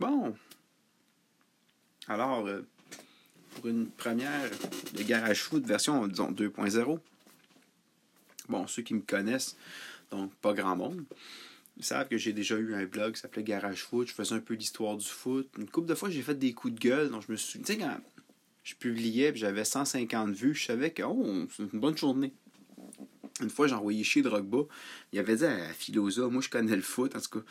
[0.00, 0.34] Bon.
[2.06, 2.62] Alors, euh,
[3.54, 4.50] pour une première
[4.94, 6.98] de Garage Foot version, disons, 2.0.
[8.48, 9.56] Bon, ceux qui me connaissent,
[10.10, 11.04] donc pas grand monde,
[11.76, 14.08] ils savent que j'ai déjà eu un blog qui s'appelait Garage Foot.
[14.08, 15.48] Je faisais un peu l'histoire du foot.
[15.58, 17.10] Une couple de fois, j'ai fait des coups de gueule.
[17.10, 17.58] Donc, je me suis.
[17.60, 18.00] Tu sais, quand
[18.64, 22.32] je publiais j'avais 150 vues, je savais que oh, c'est une bonne journée.
[23.40, 24.62] Une fois, j'ai envoyé chier Drogba.
[25.12, 27.14] Il avait dit à Philosa, moi je connais le foot.
[27.14, 27.44] En tout cas,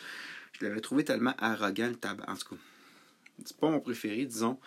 [0.53, 2.25] je l'avais trouvé tellement arrogant le tabac.
[2.27, 2.61] En tout cas,
[3.45, 4.59] c'est pas mon préféré, disons.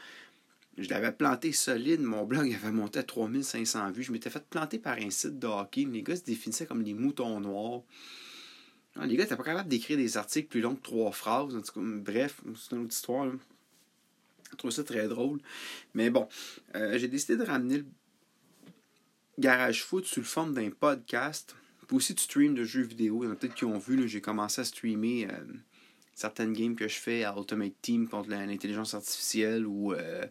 [0.79, 2.01] Je l'avais planté solide.
[2.01, 4.03] Mon blog avait monté à 3500 vues.
[4.03, 5.85] Je m'étais fait planter par un site de hockey.
[5.85, 7.83] Les gars se définissaient comme des moutons noirs.
[9.03, 11.55] les gars n'étaient pas capables d'écrire des articles plus longs que trois phrases.
[11.55, 13.31] En tout cas, bref, c'est une autre histoire.
[14.51, 15.41] Je trouve ça très drôle.
[15.95, 16.29] Mais bon,
[16.75, 17.87] euh, j'ai décidé de ramener le
[19.39, 21.57] Garage Foot sous forme d'un podcast.
[21.87, 23.23] Puis aussi du stream de jeux vidéo.
[23.23, 25.45] Il y en a peut-être qui ont vu, j'ai commencé à streamer euh,
[26.15, 30.27] certaines games que je fais à Ultimate Team contre l'intelligence artificielle ou euh,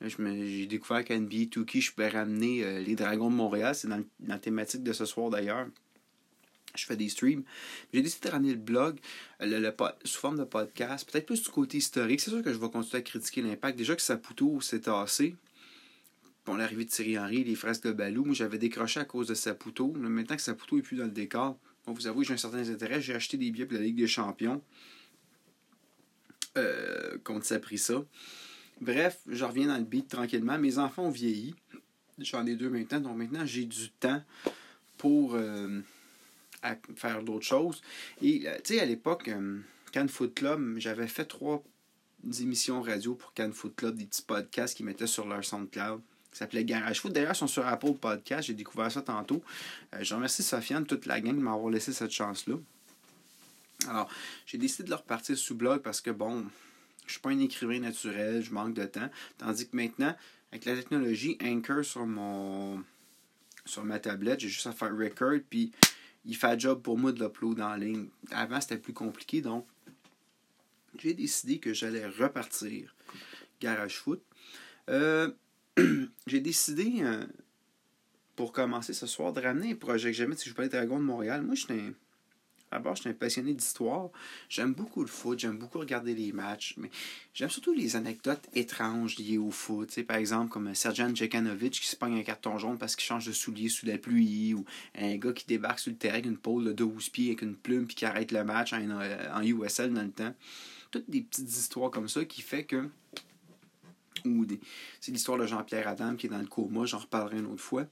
[0.00, 3.74] j'ai découvert qu'à NBA 2K, je peux ramener euh, les Dragons de Montréal.
[3.74, 5.66] C'est dans, la thématique de ce soir d'ailleurs.
[6.74, 7.42] Je fais des streams.
[7.94, 8.98] J'ai décidé de ramener le blog
[9.40, 9.72] le,
[10.04, 12.20] sous forme de podcast, peut-être plus du côté historique.
[12.20, 13.78] C'est sûr que je vais continuer à critiquer l'impact.
[13.78, 15.34] Déjà que Saputo s'est tassé,
[16.44, 19.34] pour l'arrivée de Thierry Henry, les fraises de Balou, moi j'avais décroché à cause de
[19.34, 19.92] Saputo.
[19.92, 23.00] Maintenant que Saputo n'est plus dans le décor, vous avouez, j'ai un certain intérêt.
[23.00, 24.60] J'ai acheté des billets pour la Ligue des Champions
[26.56, 27.58] euh, contre ça.
[28.80, 30.58] Bref, je reviens dans le beat tranquillement.
[30.58, 31.54] Mes enfants ont vieilli.
[32.18, 34.22] J'en ai deux maintenant, donc maintenant j'ai du temps
[34.96, 35.80] pour euh,
[36.94, 37.82] faire d'autres choses.
[38.22, 39.58] Et euh, tu sais, à l'époque, euh,
[39.92, 41.62] Cannes Foot Club, j'avais fait trois
[42.40, 46.00] émissions radio pour Cannes Foot Club, des petits podcasts qu'ils mettaient sur leur SoundCloud
[46.32, 47.12] qui s'appelait Garage Foot.
[47.12, 48.48] D'ailleurs, ils sont sur Apple Podcast.
[48.48, 49.42] J'ai découvert ça tantôt.
[49.98, 52.56] je remercie Sofiane, toute la gang, de m'avoir laissé cette chance-là.
[53.88, 54.10] Alors,
[54.46, 56.46] j'ai décidé de leur repartir sous blog parce que, bon,
[57.06, 59.10] je suis pas un écrivain naturel, je manque de temps.
[59.38, 60.14] Tandis que maintenant,
[60.50, 62.82] avec la technologie Anchor sur mon
[63.64, 65.72] sur ma tablette, j'ai juste à faire record, puis
[66.24, 68.08] il fait job pour moi de l'upload en ligne.
[68.30, 69.66] Avant, c'était plus compliqué, donc
[70.98, 72.94] j'ai décidé que j'allais repartir
[73.60, 74.22] Garage Foot.
[74.88, 75.32] Euh,
[76.26, 77.24] j'ai décidé, euh,
[78.34, 81.04] pour commencer ce soir, de ramener un projet que j'aimais si je parlais Dragon de
[81.04, 81.42] Montréal.
[81.42, 81.92] Moi, j'étais un
[82.72, 84.10] D'abord, je suis un passionné d'histoire.
[84.48, 86.90] J'aime beaucoup le foot, j'aime beaucoup regarder les matchs, mais
[87.32, 90.02] j'aime surtout les anecdotes étranges liées au foot.
[90.02, 93.32] par exemple, comme Serjan Djekanovic qui se pogne un carton jaune parce qu'il change de
[93.32, 94.64] soulier sous la pluie, ou
[94.96, 97.56] un gars qui débarque sur le terrain avec une pôle de 12 pieds avec une
[97.56, 100.34] plume puis qui arrête le match en, en USL dans le temps.
[100.90, 102.88] Toutes des petites histoires comme ça qui fait que
[105.00, 107.86] c'est l'histoire de Jean-Pierre Adam qui est dans le coma, j'en reparlerai une autre fois.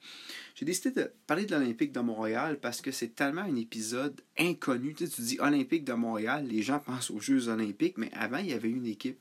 [0.55, 4.95] J'ai décidé de parler de l'Olympique de Montréal parce que c'est tellement un épisode inconnu.
[4.95, 8.53] Tu, dis Olympique de Montréal, les gens pensent aux Jeux olympiques, mais avant, il y
[8.53, 9.19] avait une équipe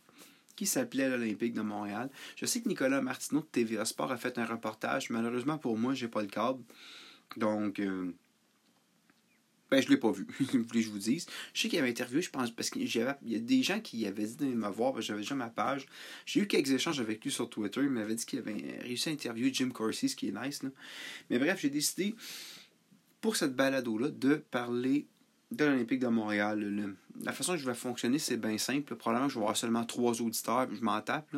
[0.56, 2.10] qui s'appelait l'Olympique de Montréal.
[2.36, 5.10] Je sais que Nicolas Martineau de TVA Sport a fait un reportage.
[5.10, 6.64] Malheureusement pour moi, j'ai pas le câble.
[7.38, 8.14] Donc, euh,
[9.74, 11.26] ben, je ne l'ai pas vu, voulez je vous dise?
[11.54, 14.26] Je sais qu'il avait interviewé, je pense, parce qu'il y a des gens qui avaient
[14.26, 15.88] dit de me voir, j'avais déjà ma page.
[16.26, 17.82] J'ai eu quelques échanges avec lui sur Twitter.
[17.82, 20.62] Il m'avait dit qu'il avait réussi à interviewer Jim Corsi, ce qui est nice.
[21.30, 22.16] Mais bref, j'ai décidé,
[23.20, 25.08] pour cette balado-là, de parler
[25.52, 26.96] de l'Olympique de Montréal.
[27.24, 28.96] La façon que je vais fonctionner, c'est bien simple.
[28.96, 31.36] Probablement je vais avoir seulement trois auditeurs, je m'en tape.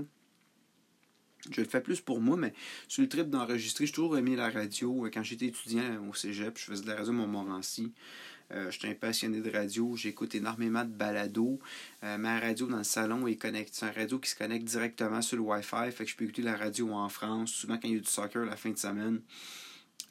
[1.52, 2.54] Je le fais plus pour moi, mais
[2.88, 5.08] sur le trip d'enregistrer, j'ai toujours aimé la radio.
[5.14, 7.94] Quand j'étais étudiant au cégep, je faisais de la radio Montmorency.
[8.52, 11.60] Euh, je suis un passionné de radio, j'écoute énormément de balados.
[12.04, 13.72] Euh, ma radio dans le salon est connectée.
[13.74, 16.44] C'est un radio qui se connecte directement sur le Wi-Fi, fait que je peux écouter
[16.44, 19.22] la radio en France, souvent quand il y a du soccer la fin de semaine.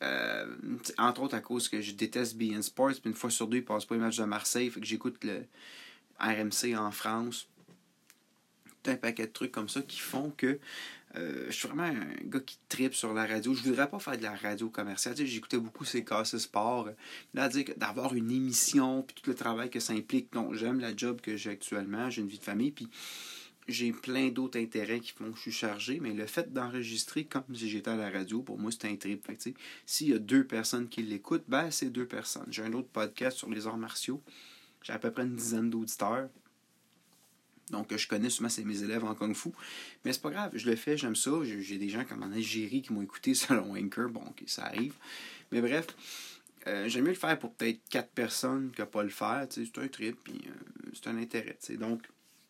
[0.02, 0.56] Euh,
[0.98, 3.64] entre autres à cause que je déteste BN Sports, puis une fois sur deux, il
[3.64, 5.46] passe pas les matchs de Marseille, fait que j'écoute le
[6.18, 7.48] RMC en France.
[8.82, 10.58] Tout un paquet de trucs comme ça qui font que
[11.16, 13.54] euh, je suis vraiment un gars qui tripe sur la radio.
[13.54, 15.14] Je voudrais pas faire de la radio commerciale.
[15.16, 16.88] J'écoutais beaucoup ces casses sport.
[17.34, 20.32] Là, dire d'avoir une émission, puis tout le travail que ça implique.
[20.32, 22.10] Donc, j'aime la job que j'ai actuellement.
[22.10, 22.88] J'ai une vie de famille, puis
[23.68, 26.00] j'ai plein d'autres intérêts qui font que je suis chargé.
[26.00, 29.30] Mais le fait d'enregistrer comme si j'étais à la radio, pour moi, c'est un trip.
[29.86, 32.46] S'il y a deux personnes qui l'écoutent, ben, c'est deux personnes.
[32.50, 34.20] J'ai un autre podcast sur les arts martiaux.
[34.82, 36.28] J'ai à peu près une dizaine d'auditeurs.
[37.70, 39.50] Donc, je connais souvent mes élèves en Kung Fu.
[40.04, 41.30] Mais c'est pas grave, je le fais, j'aime ça.
[41.42, 44.10] J'ai des gens comme en Algérie qui m'ont écouté selon Anchor.
[44.10, 44.94] Bon, ça arrive.
[45.50, 45.86] Mais bref,
[46.66, 49.46] euh, j'aime mieux le faire pour peut-être quatre personnes que pas le faire.
[49.50, 51.58] C'est un trip, puis euh, c'est un intérêt.
[51.78, 52.02] Donc,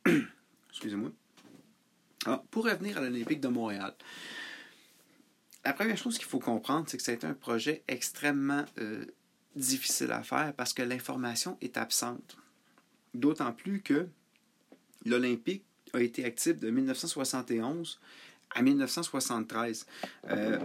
[0.71, 1.11] excusez-moi.
[2.27, 3.95] Ah, pour revenir à l'Olympique de Montréal,
[5.65, 9.05] la première chose qu'il faut comprendre, c'est que c'est un projet extrêmement euh,
[9.57, 12.37] difficile à faire parce que l'information est absente.
[13.15, 14.09] D'autant plus que
[15.05, 17.99] l'Olympique a été actif de 1971
[18.55, 19.87] à 1973.
[20.31, 20.59] Euh,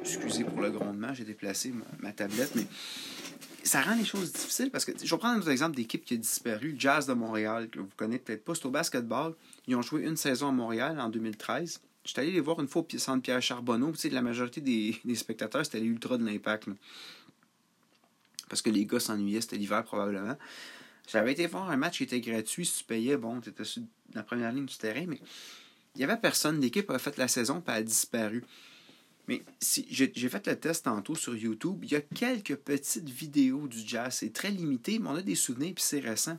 [0.00, 2.66] excusez pour le grondement, j'ai déplacé ma, tablette, mais
[3.62, 6.14] ça rend les choses difficiles parce que je vais prendre un autre exemple d'équipe qui
[6.14, 9.34] a disparu, le Jazz de Montréal, que vous connaissez peut-être pas, c'est au basketball.
[9.66, 11.80] Ils ont joué une saison à Montréal en 2013.
[12.04, 13.92] J'étais allé les voir une fois au centre Pierre Charbonneau.
[13.92, 16.68] Tu sais, la majorité des, spectateurs, c'était les Ultras de l'Impact.
[18.48, 20.36] Parce que les gars s'ennuyaient, c'était l'hiver probablement.
[21.10, 22.66] J'avais été voir un match qui était gratuit.
[22.66, 23.82] Si tu payais, bon, tu étais sur
[24.14, 25.20] la première ligne du terrain, mais
[25.94, 26.60] il n'y avait personne.
[26.60, 28.44] L'équipe a fait la saison et a disparu.
[29.26, 33.68] Mais si j'ai fait le test tantôt sur YouTube, il y a quelques petites vidéos
[33.68, 34.14] du jazz.
[34.14, 36.38] C'est très limité, mais on a des souvenirs puis c'est récent.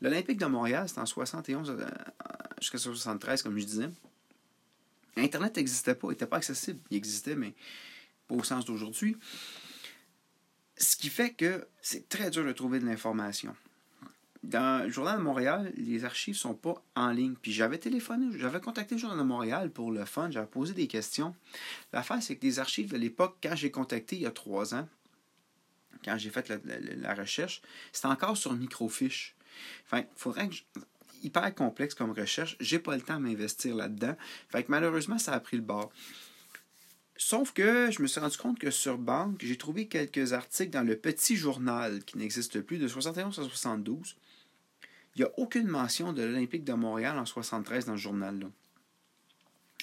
[0.00, 1.86] L'Olympique de Montréal, c'était en 71 euh,
[2.60, 3.88] jusqu'à 73, comme je disais.
[5.16, 6.78] Internet n'existait pas, il n'était pas accessible.
[6.90, 7.54] Il existait, mais
[8.28, 9.16] pas au sens d'aujourd'hui.
[10.76, 13.56] Ce qui fait que c'est très dur de trouver de l'information.
[14.46, 17.34] Dans le Journal de Montréal, les archives sont pas en ligne.
[17.42, 20.86] Puis j'avais téléphoné, j'avais contacté le Journal de Montréal pour le fun, j'avais posé des
[20.86, 21.34] questions.
[21.92, 24.88] L'affaire, c'est que les archives de l'époque, quand j'ai contacté il y a trois ans,
[26.04, 27.60] quand j'ai fait la, recherche,
[27.92, 29.34] c'était encore sur microfiche.
[29.84, 30.54] Enfin, il faudrait que
[31.24, 32.56] hyper complexe comme recherche.
[32.60, 34.14] J'ai pas le temps de m'investir là-dedans.
[34.48, 35.90] Fait que malheureusement, ça a pris le bord.
[37.16, 40.86] Sauf que je me suis rendu compte que sur Banque, j'ai trouvé quelques articles dans
[40.86, 44.16] le petit journal qui n'existe plus de 71 à 72.
[45.16, 48.48] Il n'y a aucune mention de l'Olympique de Montréal en 73 dans le journal-là.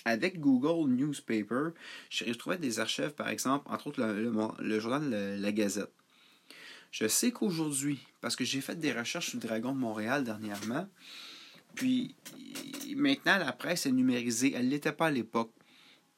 [0.06, 1.69] Avec Google Newspaper,
[2.12, 5.91] j'ai retrouvé des archives, par exemple, entre autres le, journal La Gazette.
[6.91, 10.88] Je sais qu'aujourd'hui, parce que j'ai fait des recherches sur le Dragon de Montréal dernièrement,
[11.74, 12.15] puis
[12.95, 15.51] maintenant la presse est numérisée, elle ne l'était pas à l'époque.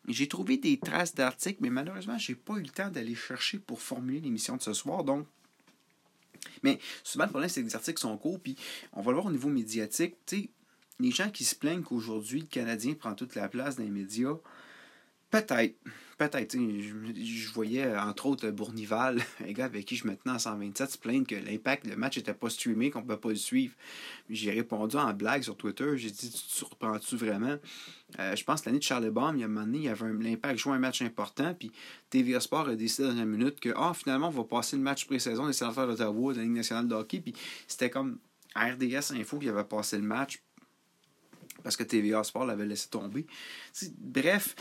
[0.10, 3.60] J'ai trouvé des traces d'articles, mais malheureusement, je n'ai pas eu le temps d'aller chercher
[3.60, 5.06] pour formuler l'émission de ce soir.
[5.06, 5.26] Donc,
[6.64, 8.56] mais souvent, le problème, c'est que les articles sont courts, puis
[8.94, 10.16] on va le voir au niveau médiatique.
[10.26, 10.50] Tu
[11.00, 14.36] les gens qui se plaignent qu'aujourd'hui, le Canadien prend toute la place dans les médias,
[15.30, 15.76] Peut-être.
[16.18, 16.54] Peut-être.
[16.54, 20.98] Je, voyais, entre autres, Bournival, un gars avec qui je me tenais en 127, se
[20.98, 23.74] plaindre que l'impact, le match n'était pas streamé, qu'on ne pouvait pas le suivre.
[24.30, 25.98] J'ai répondu en blague sur Twitter.
[25.98, 27.58] J'ai dit Tu te surprends-tu vraiment?
[28.20, 29.84] Euh, Je pense que l'année de Charles Baum, il y a un moment donné, il
[29.84, 31.54] y avait l'impact jouait un match important.
[31.54, 31.74] Puis
[32.10, 35.06] TVA Sport a décidé dans une minute que ah, finalement, on va passer le match
[35.06, 37.20] pré-saison des sénateurs d'Ottawa de la Ligue nationale de hockey.
[37.20, 37.34] Puis
[37.68, 38.20] c'était comme
[38.56, 40.42] RDS Info qui avait passé le match
[41.66, 43.26] parce que TVA Sport l'avait laissé tomber.
[43.98, 44.56] bref,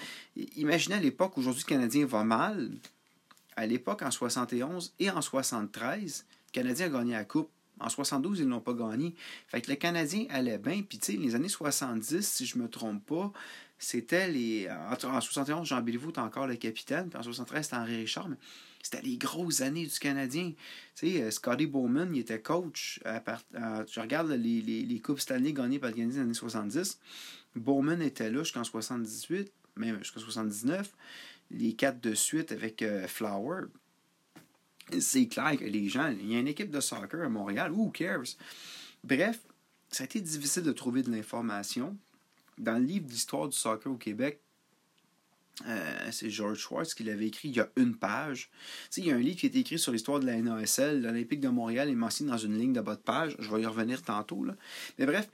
[0.56, 2.70] imaginez à l'époque, aujourd'hui, le Canadien va mal.
[3.56, 7.50] À l'époque, en 71 et en 73, le Canadien a gagné la Coupe.
[7.78, 9.14] En 72, ils n'ont pas gagné.
[9.48, 10.80] Fait que le Canadien allait bien.
[10.80, 13.30] Puis, tu sais, les années 70, si je ne me trompe pas,
[13.78, 14.66] c'était les.
[14.70, 17.10] En 71, Jean Béliveau était encore le capitaine.
[17.10, 18.30] Puis en 73, c'était Henri Richard.
[18.30, 18.38] Mais
[18.84, 20.52] c'était les grosses années du Canadien.
[20.94, 23.00] Tu sais, euh, Scotty Bowman, il était coach.
[23.06, 23.22] À
[23.54, 26.98] je regarde les, les, les Coupes Stanley gagnées par le Canadien dans les années 70.
[27.56, 30.92] Bowman était là jusqu'en 78, même jusqu'en 79.
[31.50, 33.62] Les quatre de suite avec euh, Flower.
[35.00, 37.90] C'est clair que les gens, il y a une équipe de soccer à Montréal, who
[37.90, 38.36] cares?
[39.02, 39.40] Bref,
[39.90, 41.96] ça a été difficile de trouver de l'information.
[42.58, 44.43] Dans le livre d'histoire du soccer au Québec,
[45.66, 48.50] euh, c'est George Schwartz qui l'avait écrit il y a une page.
[48.96, 51.00] il y a un livre qui est écrit sur l'histoire de la NASL.
[51.00, 53.36] L'Olympique de Montréal est mentionné dans une ligne de bas de page.
[53.38, 54.44] Je vais y revenir tantôt.
[54.44, 54.56] Là.
[54.98, 55.28] Mais bref,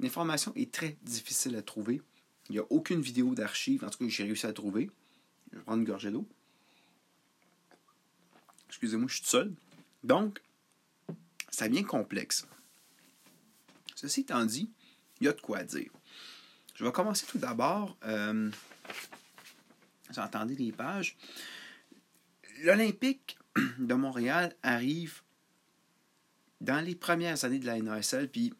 [0.00, 2.00] l'information est très difficile à trouver.
[2.48, 4.90] Il n'y a aucune vidéo d'archives, en tout cas, j'ai réussi à trouver.
[5.52, 6.26] Je vais prendre une gorgée d'eau.
[8.68, 9.52] Excusez-moi, je suis tout seul.
[10.04, 10.40] Donc,
[11.50, 12.46] ça devient complexe.
[13.94, 14.70] Ceci étant dit,
[15.20, 15.90] il y a de quoi dire.
[16.74, 17.96] Je vais commencer tout d'abord.
[18.04, 18.50] Euh,
[20.10, 21.16] vous entendez les pages.
[22.62, 23.38] L'Olympique
[23.78, 25.22] de Montréal arrive
[26.60, 28.52] dans les premières années de la NASL, puis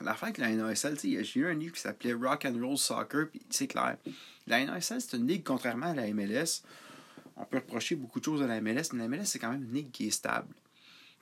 [0.00, 3.28] la fin de la NASL, j'ai eu un livre qui s'appelait Rock and Roll Soccer,
[3.30, 3.96] puis c'est clair.
[4.46, 6.62] La NASL, c'est une ligue, contrairement à la MLS,
[7.36, 9.64] on peut reprocher beaucoup de choses à la MLS, mais la MLS, c'est quand même
[9.64, 10.54] une ligue qui est stable.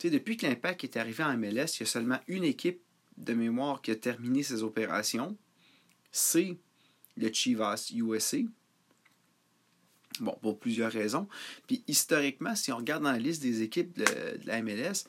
[0.03, 2.81] depuis que l'Impact est arrivé en MLS, il y a seulement une équipe
[3.17, 5.37] de mémoire qui a terminé ses opérations.
[6.11, 6.59] C'est
[7.17, 8.39] le Chivas USA.
[10.21, 11.29] Bon, pour plusieurs raisons.
[11.67, 14.05] Puis historiquement, si on regarde dans la liste des équipes de,
[14.45, 15.05] la MLS,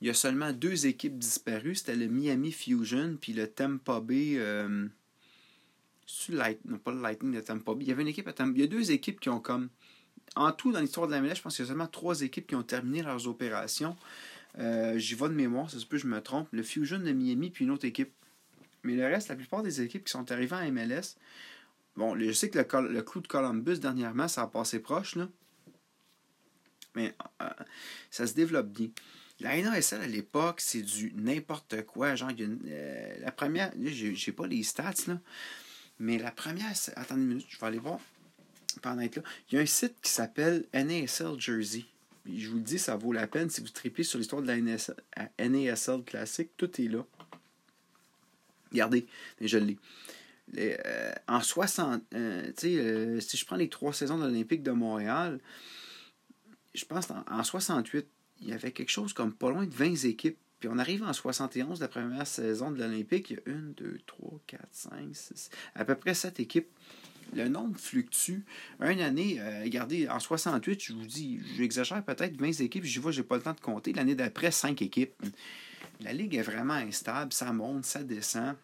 [0.00, 1.76] il y a seulement deux équipes disparues.
[1.76, 4.34] C'était le Miami Fusion puis le Tampa Bay.
[4.36, 4.88] Euh,
[6.28, 7.84] non, pas le Lightning de Tampa Bay.
[7.84, 9.68] Il y avait une équipe à Tampa Il y a deux équipes qui ont comme.
[10.36, 12.46] En tout, dans l'histoire de la MLS, je pense qu'il y a seulement trois équipes
[12.46, 13.96] qui ont terminé leurs opérations.
[14.58, 16.48] Euh, J'y vais de mémoire, ça se peut je me trompe.
[16.50, 18.12] Le Fusion de Miami puis une autre équipe.
[18.84, 21.16] Mais le reste, la plupart des équipes qui sont arrivées en MLS,
[21.96, 25.28] bon, je sais que le, le de Columbus dernièrement, ça a passé proche, là.
[26.94, 27.48] Mais euh,
[28.10, 28.88] ça se développe bien.
[29.40, 32.14] La NASL à l'époque, c'est du n'importe quoi.
[32.14, 32.30] Genre,
[33.20, 35.18] la première, j'ai pas les stats, là,
[35.98, 37.98] mais la première, attendez une minute, je vais aller voir
[38.82, 39.22] pendant être là.
[39.50, 41.84] Il y a un site qui s'appelle NASL Jersey.
[42.26, 44.56] Je vous le dis, ça vaut la peine si vous tripez sur l'histoire de la
[44.56, 47.04] NASL, classique, tout est là.
[48.74, 49.06] Regardez,
[49.40, 49.78] je l'ai.
[50.58, 55.40] Euh, en 60, euh, euh, si je prends les trois saisons de l'Olympique de Montréal,
[56.74, 58.06] je pense en, en 68,
[58.42, 60.38] il y avait quelque chose comme pas loin de 20 équipes.
[60.58, 64.00] Puis on arrive en 71, la première saison de l'Olympique, il y a une, deux,
[64.06, 66.68] trois, quatre, cinq, six, à peu près sept équipes.
[67.34, 68.44] Le nombre fluctue.
[68.80, 73.22] Une année, regardez, en 68, je vous dis, j'exagère peut-être 20 équipes, je vois, j'ai
[73.22, 73.92] pas le temps de compter.
[73.92, 75.14] L'année d'après, 5 équipes.
[76.00, 78.54] La ligue est vraiment instable, ça monte, ça descend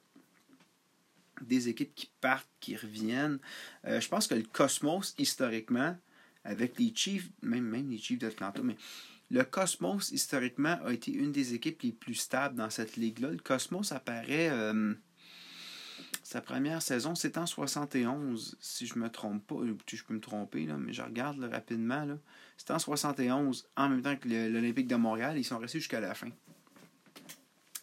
[1.43, 3.39] des équipes qui partent, qui reviennent.
[3.87, 5.97] Euh, je pense que le Cosmos, historiquement,
[6.45, 8.77] avec les Chiefs, même, les Chiefs d'Atlanta, mais
[9.31, 13.31] le Cosmos, historiquement, a été une des équipes les plus stables dans cette ligue-là.
[13.31, 14.51] Le Cosmos apparaît.
[14.51, 14.95] Euh,
[16.23, 19.57] sa première saison, c'est en 71, si je me trompe pas.
[19.87, 22.07] Je peux me tromper, là, mais je regarde rapidement.
[22.57, 25.39] C'était en 71, en même temps que l'Olympique de Montréal.
[25.39, 26.31] Ils sont restés jusqu'à la fin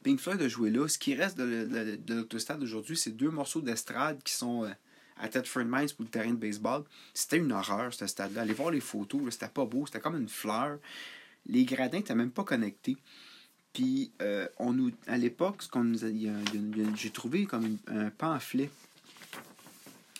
[0.04, 0.86] Pink Floyd a joué là.
[0.86, 4.70] Ce qui reste de, l'autostade aujourd'hui, c'est deux morceaux d'estrade qui sont euh,
[5.18, 6.84] à Tedford Mines pour le terrain de baseball.
[7.12, 8.42] C'était une horreur, ce stade-là.
[8.42, 10.78] Allez voir les photos, c'était pas beau, c'était comme une fleur.
[11.46, 12.96] Les gradins n'étaient même pas connectés.
[13.72, 15.62] Puis, euh, on nous, à l'époque,
[16.96, 18.70] j'ai trouvé comme un pamphlet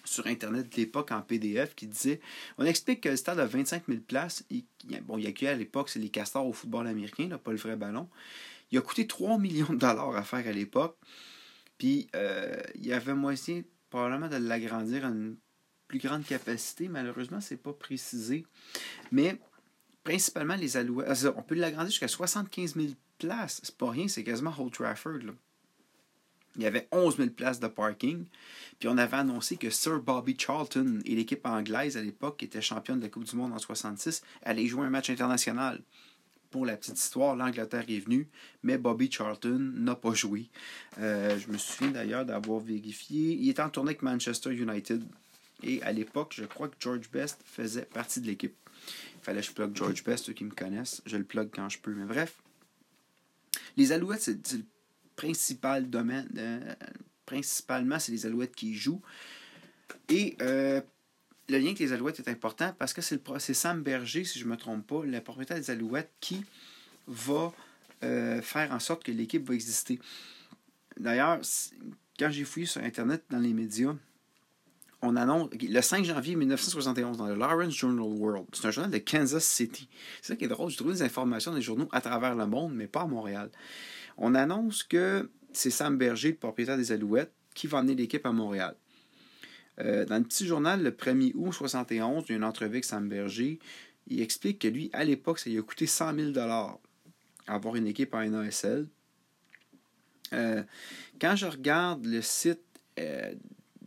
[0.05, 2.21] sur Internet de l'époque en PDF qui disait
[2.59, 4.45] on explique que le stade a 25 000 places.
[4.51, 4.65] Il,
[5.03, 7.59] bon, il y a à l'époque, c'est les castors au football américain, là, pas le
[7.59, 8.09] vrai ballon.
[8.71, 10.97] Il a coûté 3 millions de dollars à faire à l'époque.
[11.79, 15.37] Puis, euh, il y avait moyen probablement de l'agrandir à une
[15.89, 16.89] plus grande capacité.
[16.89, 18.47] Malheureusement, c'est pas précisé.
[19.11, 19.39] Mais
[20.05, 21.27] principalement les alouettes.
[21.37, 22.89] On peut l'agrandir jusqu'à 75 000
[23.21, 23.61] places.
[23.63, 25.21] C'est pas rien, c'est quasiment Old Trafford.
[26.57, 28.25] Il y avait 11 000 places de parking.
[28.79, 32.61] Puis on avait annoncé que Sir Bobby Charlton et l'équipe anglaise à l'époque, qui était
[32.61, 35.81] championne de la Coupe du Monde en 66, allaient jouer un match international.
[36.51, 38.29] Pour la petite histoire, l'Angleterre est venue,
[38.65, 40.49] mais Bobby Charlton n'a pas joué.
[40.99, 43.35] Euh, je me souviens d'ailleurs d'avoir vérifié.
[43.35, 45.05] Il était en tournée avec Manchester United.
[45.63, 48.57] Et à l'époque, je crois que George Best faisait partie de l'équipe.
[49.15, 51.03] Il fallait que je plug George Best, ceux qui me connaissent.
[51.07, 51.95] Je le plug quand je peux.
[51.95, 52.37] Mais bref,
[53.77, 54.65] les Alouettes, c'est le
[55.17, 56.29] principal domaine.
[56.37, 56.75] Euh,
[57.27, 59.03] principalement, c'est les Alouettes qui jouent.
[60.09, 60.81] Et euh,
[61.49, 64.51] le lien avec les Alouettes est important parce que c'est Sam Berger, si je ne
[64.51, 66.45] me trompe pas, le propriétaire des Alouettes, qui
[67.07, 67.53] va
[68.03, 69.99] euh, faire en sorte que l'équipe va exister.
[70.99, 71.41] D'ailleurs,
[72.19, 73.95] quand j'ai fouillé sur Internet, dans les médias,
[75.03, 78.47] on annonce le 5 janvier 1971 dans le Lawrence Journal World.
[78.53, 79.89] C'est un journal de Kansas City.
[80.21, 80.71] C'est ça qui est drôle.
[80.71, 83.51] Je trouve des informations dans les journaux à travers le monde, mais pas à Montréal.
[84.19, 88.33] On annonce que c'est Sam Berger, le propriétaire des Alouettes, qui va emmener l'équipe à
[88.33, 88.77] Montréal.
[89.81, 92.85] Euh, dans le petit journal, le 1er août 71, il y a une entrevue avec
[92.85, 93.59] Sam Berger.
[94.07, 96.39] Il explique que lui, à l'époque, ça lui a coûté 100 000
[97.47, 98.87] avoir une équipe en NASL.
[100.33, 100.63] Euh,
[101.21, 102.61] quand je regarde le site
[102.99, 103.35] euh,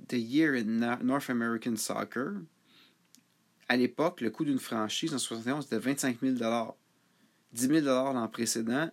[0.07, 2.41] The Year in North American Soccer,
[3.69, 6.35] à l'époque, le coût d'une franchise en 71 était 25 000
[7.53, 8.89] 10 000 l'an précédent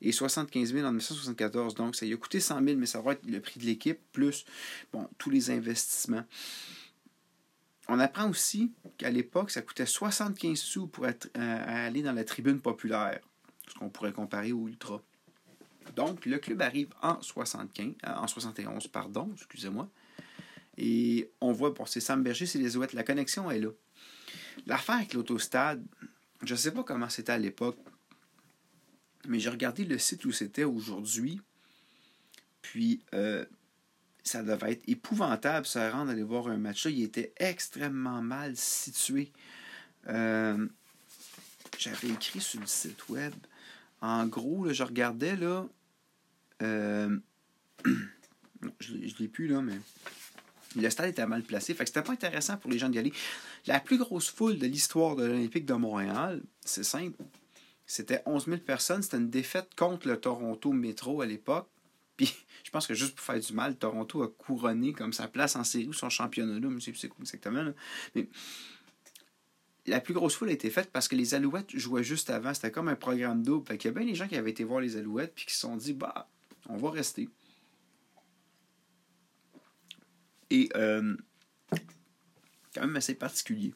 [0.00, 1.74] et 75 000 en 1974.
[1.74, 4.00] Donc, ça lui a coûté 100 000, mais ça va être le prix de l'équipe
[4.12, 4.44] plus
[4.92, 6.24] bon, tous les investissements.
[7.88, 12.24] On apprend aussi qu'à l'époque, ça coûtait 75 sous pour être, euh, aller dans la
[12.24, 13.20] tribune populaire,
[13.68, 15.02] ce qu'on pourrait comparer au Ultra.
[15.96, 19.88] Donc, le club arrive en 75, euh, en 71, pardon, excusez-moi.
[20.84, 22.92] Et on voit, pour c'est Sam Berger, c'est les Ouettes.
[22.92, 23.68] La connexion est là.
[24.66, 25.80] L'affaire avec l'autostade,
[26.42, 27.78] je ne sais pas comment c'était à l'époque,
[29.28, 31.40] mais j'ai regardé le site où c'était aujourd'hui.
[32.62, 33.44] Puis, euh,
[34.24, 36.90] ça devait être épouvantable se rendre aller voir un match là.
[36.90, 39.30] Il était extrêmement mal situé.
[40.08, 40.66] Euh,
[41.78, 43.34] j'avais écrit sur le site web.
[44.00, 45.64] En gros, je regardais là.
[46.60, 47.16] Euh,
[48.80, 49.78] je ne l'ai plus là, mais
[50.76, 51.74] le stade était mal placé.
[51.74, 53.12] Fait que c'était pas intéressant pour les gens d'y aller.
[53.66, 57.16] La plus grosse foule de l'histoire de l'Olympique de Montréal, c'est simple.
[57.86, 59.02] C'était 11 000 personnes.
[59.02, 61.68] C'était une défaite contre le Toronto Metro à l'époque.
[62.16, 65.56] Puis, je pense que juste pour faire du mal, Toronto a couronné comme sa place
[65.56, 66.68] en série ou son championnat là.
[66.68, 67.72] Je ne sais plus exactement.
[68.14, 68.28] Mais
[69.86, 72.54] la plus grosse foule a été faite parce que les Alouettes jouaient juste avant.
[72.54, 73.66] C'était comme un programme double.
[73.66, 75.54] Fait qu'il y a bien des gens qui avaient été voir les Alouettes puis qui
[75.54, 76.28] se sont dit, bah,
[76.68, 77.28] on va rester.
[80.52, 81.16] Et euh,
[82.74, 83.74] quand même assez particulier.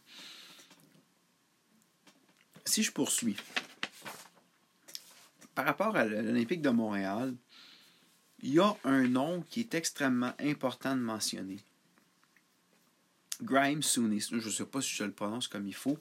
[2.66, 3.36] Si je poursuis,
[5.54, 7.34] par rapport à l'Olympique de Montréal,
[8.42, 11.60] il y a un nom qui est extrêmement important de mentionner.
[13.40, 15.98] Grimes Soonis, je ne sais pas si je le prononce comme il faut.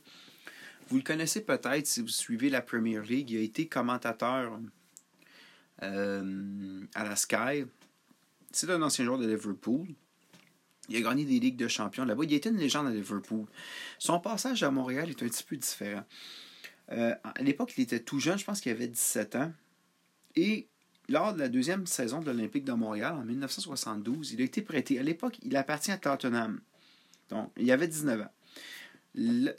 [0.89, 3.31] Vous le connaissez peut-être si vous suivez la Premier League.
[3.31, 4.59] Il a été commentateur
[5.83, 7.63] euh, à la Sky.
[8.51, 9.87] C'est un ancien joueur de Liverpool.
[10.89, 12.23] Il a gagné des ligues de champions là-bas.
[12.23, 13.45] Il était une légende à Liverpool.
[13.99, 16.03] Son passage à Montréal est un petit peu différent.
[16.91, 19.51] Euh, à l'époque, il était tout jeune, je pense qu'il avait 17 ans.
[20.35, 20.67] Et
[21.09, 24.99] lors de la deuxième saison de l'Olympique de Montréal, en 1972, il a été prêté.
[24.99, 26.59] À l'époque, il appartient à Tottenham.
[27.29, 28.31] Donc, il avait 19 ans.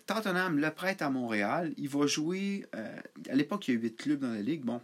[0.07, 1.73] Tottenham le prête à Montréal.
[1.79, 2.67] Il va jouer.
[2.75, 4.65] Euh, à l'époque, il y a 8 clubs dans la ligue.
[4.65, 4.81] Bon.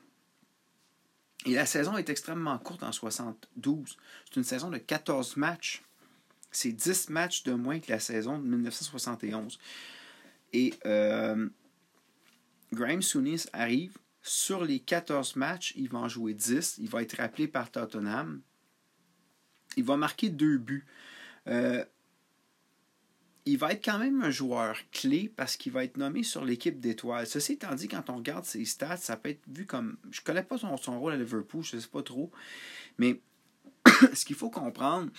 [1.44, 3.96] Et la saison est extrêmement courte en 72.
[4.24, 5.82] C'est une saison de 14 matchs.
[6.52, 9.58] C'est 10 matchs de moins que la saison de 1971.
[10.52, 11.48] Et euh,
[12.72, 13.00] Graham
[13.52, 13.98] arrive.
[14.24, 16.76] Sur les 14 matchs, il va en jouer 10.
[16.78, 18.40] Il va être rappelé par Tottenham.
[19.76, 20.86] Il va marquer deux buts.
[21.48, 21.84] Euh,
[23.44, 26.78] il va être quand même un joueur clé parce qu'il va être nommé sur l'équipe
[26.78, 27.26] d'étoiles.
[27.26, 29.96] Ceci étant dit, quand on regarde ses stats, ça peut être vu comme.
[30.12, 32.30] Je ne connais pas son, son, rôle à Liverpool, je ne sais pas trop.
[32.98, 33.20] Mais
[34.14, 35.10] ce qu'il faut comprendre,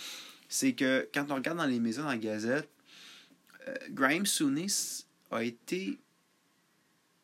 [0.54, 2.70] c'est que quand on regarde dans les maisons, dans la gazette,
[3.68, 5.98] euh, Graham Souness a été.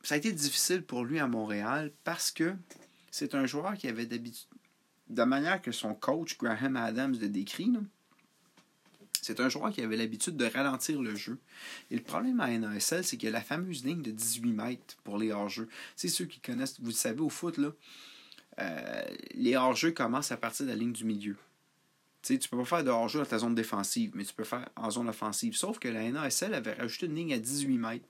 [0.02, 2.56] Ça a été difficile pour lui à Montréal parce que
[3.12, 4.48] c'est un joueur qui avait d'habitude.
[5.10, 7.72] De manière que son coach, Graham Adams, le décrit,
[9.22, 11.38] c'est un joueur qui avait l'habitude de ralentir le jeu.
[11.92, 14.98] Et le problème à NASL, c'est qu'il y a la fameuse ligne de 18 mètres
[15.04, 15.70] pour les hors-jeux.
[15.96, 17.74] C'est ceux qui connaissent, vous le savez, au foot, là,
[18.60, 19.04] euh,
[19.36, 21.36] les hors-jeux commencent à partir de la ligne du milieu.
[22.22, 24.44] Tu sais, tu peux pas faire de hors-jeu dans ta zone défensive, mais tu peux
[24.44, 25.56] faire en zone offensive.
[25.56, 28.08] Sauf que la NASL avait rajouté une ligne à 18 mètres.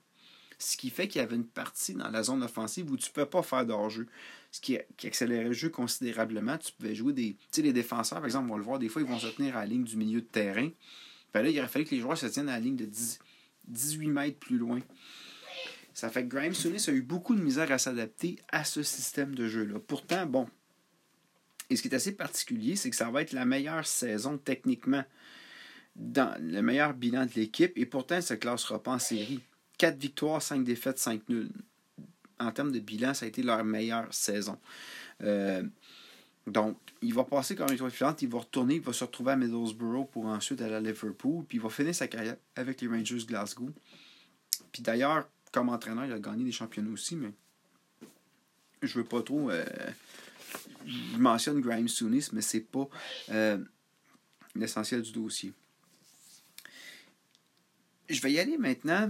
[0.57, 3.13] Ce qui fait qu'il y avait une partie dans la zone offensive où tu ne
[3.13, 4.07] peux pas faire de hors-jeu.
[4.51, 6.57] Ce qui, accélérait le jeu considérablement.
[6.57, 7.33] Tu pouvais jouer des.
[7.33, 9.27] Tu sais, les défenseurs, par exemple, on va le voir, des fois, ils vont se
[9.27, 10.69] tenir à la ligne du milieu de terrain.
[11.33, 13.19] Ben là, il aurait fallu que les joueurs se tiennent à la ligne de 10,
[13.67, 14.79] 18 mètres plus loin.
[15.93, 19.35] Ça fait que Graham Souness a eu beaucoup de misère à s'adapter à ce système
[19.35, 19.79] de jeu-là.
[19.85, 20.47] Pourtant, bon.
[21.69, 25.03] Et ce qui est assez particulier, c'est que ça va être la meilleure saison techniquement
[25.95, 29.41] dans le meilleur bilan de l'équipe et pourtant, elle ne se classera pas en série.
[29.77, 31.51] 4 victoires, 5 défaites, 5 nuls.
[32.39, 34.57] En termes de bilan, ça a été leur meilleure saison.
[35.23, 35.63] Euh,
[36.47, 39.35] donc, il va passer comme étoile filante, il va retourner, il va se retrouver à
[39.35, 43.25] Middlesbrough pour ensuite aller à Liverpool, puis il va finir sa carrière avec les Rangers
[43.25, 43.69] Glasgow.
[44.71, 47.31] Puis d'ailleurs, comme entraîneur, il a gagné des championnats aussi, mais
[48.81, 49.49] je veux pas trop.
[49.49, 49.65] Euh,
[50.85, 52.87] je mentionne Graham Souness, mais c'est pas
[53.31, 53.57] euh,
[54.55, 55.53] l'essentiel du dossier.
[58.09, 59.09] Je vais y aller maintenant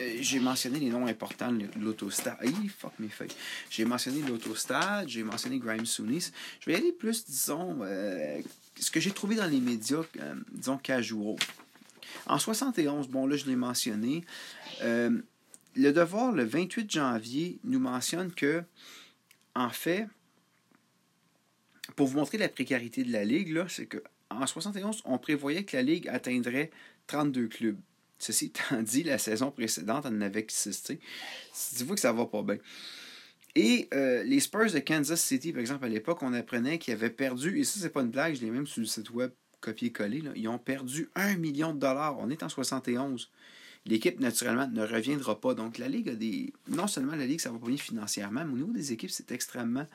[0.00, 2.36] euh, j'ai mentionné les noms importants de l'autostad.
[2.78, 3.28] fuck mes feuilles.
[3.70, 6.32] J'ai mentionné l'autostad, j'ai mentionné Graham Souness.
[6.60, 8.40] Je vais y aller plus, disons, euh,
[8.78, 11.36] ce que j'ai trouvé dans les médias, euh, disons, casual.
[12.26, 14.24] En 71, bon, là, je l'ai mentionné.
[14.80, 15.22] le
[15.76, 18.62] Devoir, le 28 janvier, nous mentionne que,
[19.54, 20.06] en fait,
[21.96, 25.82] pour vous montrer la précarité de la Ligue, c'est qu'en 71, on prévoyait que la
[25.82, 26.70] Ligue atteindrait
[27.06, 27.78] 32 clubs.
[28.18, 30.92] Ceci étant dit, la saison précédente, on en avait 6.
[31.76, 32.58] Tu vois que ça va pas bien.
[33.54, 37.10] Et euh, les Spurs de Kansas City, par exemple, à l'époque, on apprenait qu'ils avaient
[37.10, 40.22] perdu, et ça, c'est pas une blague, je l'ai même sur le site web copié-collé,
[40.34, 42.18] ils ont perdu 1 million de dollars.
[42.18, 43.30] On est en 71.
[43.86, 45.54] l'équipe, naturellement, ne reviendra pas.
[45.54, 46.52] Donc, la Ligue a des.
[46.68, 49.30] Non seulement la Ligue, ça va pas bien financièrement, mais au niveau des équipes, c'est
[49.30, 49.86] extrêmement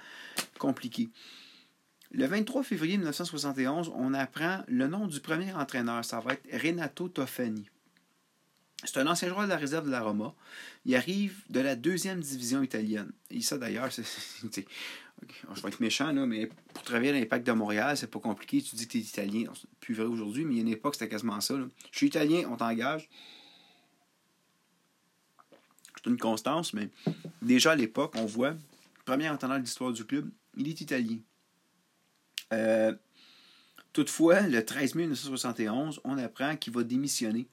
[0.57, 1.09] compliqué.
[2.11, 6.03] Le 23 février 1971, on apprend le nom du premier entraîneur.
[6.03, 7.69] Ça va être Renato Toffani.
[8.83, 10.33] C'est un ancien joueur de la réserve de la Roma.
[10.85, 13.11] Il arrive de la deuxième division italienne.
[13.29, 14.05] Et ça, d'ailleurs, c'est,
[15.53, 18.61] je vais être méchant, là, mais pour travailler à l'Impact de Montréal, c'est pas compliqué.
[18.61, 19.51] Tu dis que tu es italien.
[19.53, 21.55] C'est plus vrai aujourd'hui, mais il y a une époque, c'était quasiment ça.
[21.91, 23.07] Je suis italien, on t'engage.
[26.01, 26.89] C'est une constance, mais
[27.41, 28.55] déjà à l'époque, on voit,
[29.03, 31.17] premier entraîneur de l'histoire du club, il est italien.
[32.53, 32.93] Euh,
[33.93, 37.47] toutefois, le 13 mai 1971, on apprend qu'il va démissionner.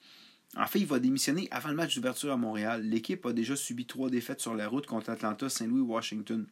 [0.56, 2.82] En fait, il va démissionner avant le match d'ouverture à Montréal.
[2.82, 6.46] L'équipe a déjà subi trois défaites sur la route contre Atlanta, Saint-Louis, Washington.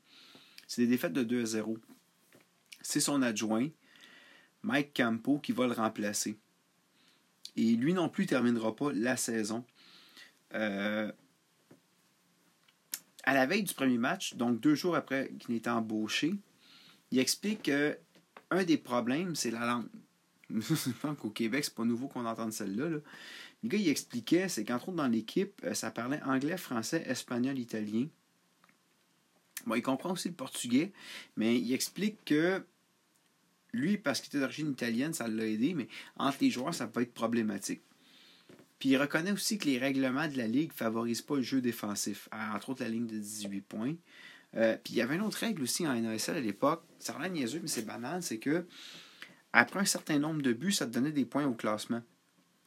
[0.67, 1.79] C'est des défaites de 2 à 0.
[2.83, 3.69] C'est son adjoint,
[4.63, 6.37] Mike Campo, qui va le remplacer.
[7.57, 9.65] Et lui non plus ne terminera pas la saison.
[10.55, 11.11] Euh,
[13.23, 16.35] à la veille du premier match, donc deux jours après qu'il ait été embauché,
[17.11, 17.97] il explique que
[18.55, 19.89] un des problèmes, c'est la langue.
[20.51, 22.89] Je pense qu'au Québec, c'est pas nouveau qu'on entende celle-là.
[22.89, 23.03] Le
[23.65, 28.09] gars, il expliquait, c'est qu'entre autres dans l'équipe, euh, ça parlait anglais, français, espagnol, italien.
[29.67, 30.93] Bon, il comprend aussi le portugais,
[31.37, 32.63] mais il explique que
[33.73, 37.01] lui, parce qu'il était d'origine italienne, ça l'a aidé, mais entre les joueurs, ça peut
[37.01, 37.83] être problématique.
[38.79, 41.61] Puis il reconnaît aussi que les règlements de la Ligue ne favorisent pas le jeu
[41.61, 43.95] défensif, entre autres la ligne de 18 points.
[44.57, 47.29] Euh, puis il y avait une autre règle aussi en NASL à l'époque, ça rend
[47.29, 48.67] niaiseux, mais c'est banal, c'est que
[49.53, 52.03] après un certain nombre de buts, ça te donnait des points au classement.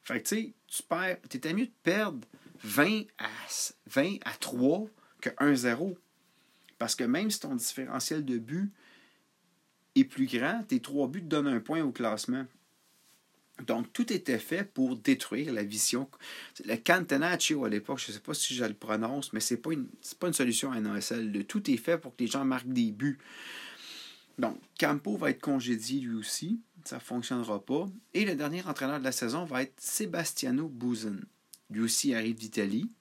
[0.04, 2.26] Fait que tu sais, tu perds, t'étais mieux de perdre
[2.64, 3.28] 20 à,
[3.88, 4.86] 20 à 3
[5.22, 5.98] que 1-0.
[6.78, 8.72] Parce que même si ton différentiel de but
[9.96, 12.46] est plus grand, tes trois buts te donnent un point au classement.
[13.66, 16.10] Donc, tout était fait pour détruire la vision.
[16.66, 19.60] Le Cantenaccio à l'époque, je ne sais pas si je le prononce, mais ce n'est
[19.60, 19.88] pas, une,
[20.20, 21.46] pas une solution à NASL.
[21.46, 23.18] Tout est fait pour que les gens marquent des buts.
[24.38, 26.62] Donc, Campo va être congédié lui aussi.
[26.86, 27.88] Ça ne fonctionnera pas.
[28.14, 31.26] Et le dernier entraîneur de la saison va être Sebastiano Buzen.
[31.70, 32.92] Lui aussi arrive d'Italie.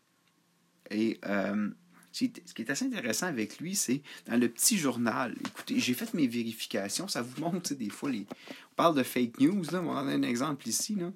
[0.90, 1.70] Et euh,
[2.16, 5.34] ce qui est assez intéressant avec lui, c'est dans le petit journal.
[5.46, 7.08] Écoutez, j'ai fait mes vérifications.
[7.08, 8.26] Ça vous montre des fois les.
[8.72, 9.82] On parle de fake news, là.
[9.82, 11.12] On a un exemple ici, là,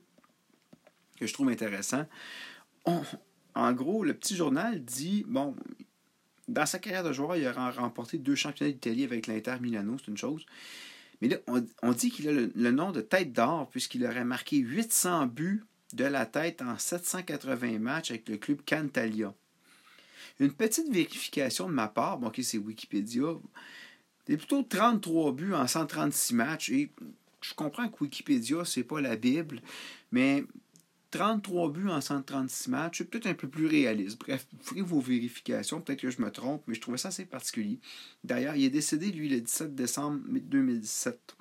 [1.18, 2.06] que je trouve intéressant.
[2.84, 5.56] en gros, le petit journal dit bon,
[6.48, 10.10] dans sa carrière de joueur, il a remporté deux championnats d'Italie avec l'Inter Milano, c'est
[10.10, 10.44] une chose.
[11.22, 11.36] Mais là,
[11.82, 15.64] on, dit qu'il a le, le, nom de tête d'or puisqu'il aurait marqué 800 buts
[15.92, 19.34] de la tête en 780 matchs avec le club Cantalia.
[20.40, 23.35] Une petite vérification de ma part, bon, ok, c'est Wikipédia.
[24.26, 26.70] C'est plutôt 33 buts en 136 matchs.
[26.70, 26.90] Et
[27.42, 29.61] je comprends que Wikipédia, c'est pas la Bible,
[30.12, 30.44] mais
[31.11, 34.18] 33 buts en 136 matchs, c'est peut-être un peu plus réaliste.
[34.18, 35.81] Bref, vous ferez vos vérifications.
[35.81, 37.79] Peut-être que je me trompe, mais je trouvais ça assez particulier.
[38.24, 41.37] D'ailleurs, il est décédé, lui, le 17 décembre 2017.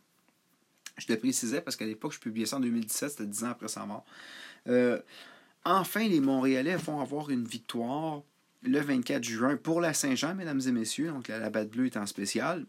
[0.97, 3.69] Je le précisais parce qu'à l'époque, je publiais ça en 2017, c'était 10 ans après
[3.69, 4.05] sa mort.
[4.67, 4.99] Euh,
[5.63, 8.23] enfin, les Montréalais vont avoir une victoire
[8.63, 11.09] le 24 juin pour la Saint-Jean, mesdames et messieurs.
[11.09, 12.65] Donc la, batte bleue est en spécial.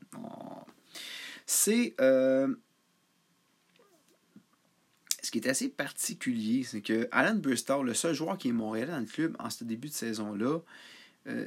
[1.46, 1.94] C'est.
[2.00, 2.54] Euh,
[5.22, 8.90] ce qui est assez particulier, c'est que Alan Bristol, le seul joueur qui est montréalais
[8.90, 10.60] dans le club en ce début de saison-là,
[11.28, 11.46] euh,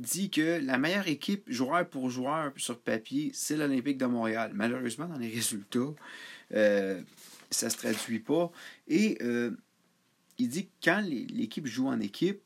[0.00, 4.50] dit que la meilleure équipe, joueur pour joueur sur papier, c'est l'Olympique de Montréal.
[4.54, 5.94] Malheureusement, dans les résultats,
[6.52, 7.00] euh,
[7.50, 8.50] ça ne se traduit pas.
[8.88, 9.18] Et
[10.38, 12.42] il dit que quand l'équipe joue en équipe,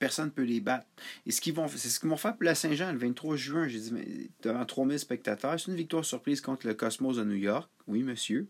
[0.00, 0.86] personne ne peut les battre.
[1.26, 3.68] Et ce qu'ils vont, c'est ce qu'ils vont faire pour la Saint-Jean le 23 juin,
[3.68, 5.60] j'ai dit, devant 3000 spectateurs.
[5.60, 7.70] C'est une victoire surprise contre le Cosmos de New York.
[7.86, 8.48] Oui, monsieur.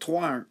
[0.00, 0.46] 3 1.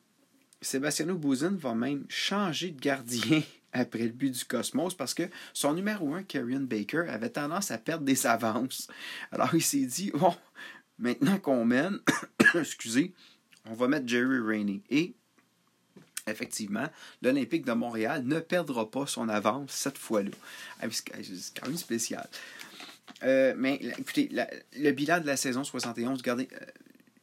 [0.62, 3.42] Sebastiano Bouzin va même changer de gardien
[3.74, 7.78] après le but du Cosmos parce que son numéro 1, Karian Baker, avait tendance à
[7.78, 8.88] perdre des avances.
[9.32, 10.34] Alors il s'est dit, bon,
[11.00, 12.00] maintenant qu'on mène,
[12.56, 13.14] excusez,
[13.66, 14.82] on va mettre Jerry Rainey.
[14.90, 15.16] Et
[16.28, 16.88] effectivement,
[17.22, 20.32] l'Olympique de Montréal ne perdra pas son avance cette fois-là.
[20.82, 21.04] Ah, c'est
[21.60, 22.28] quand même spécial.
[23.24, 24.30] Euh, mais écoutez,
[24.78, 26.66] le bilan de la saison 71, regardez, euh,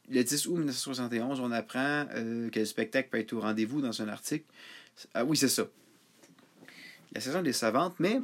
[0.09, 4.01] le 10 août 1971, on apprend euh, que le spectacle peut être au rendez-vous dans
[4.01, 4.45] un article.
[5.13, 5.63] Ah oui, c'est ça.
[7.13, 8.19] La saison des savantes, mais,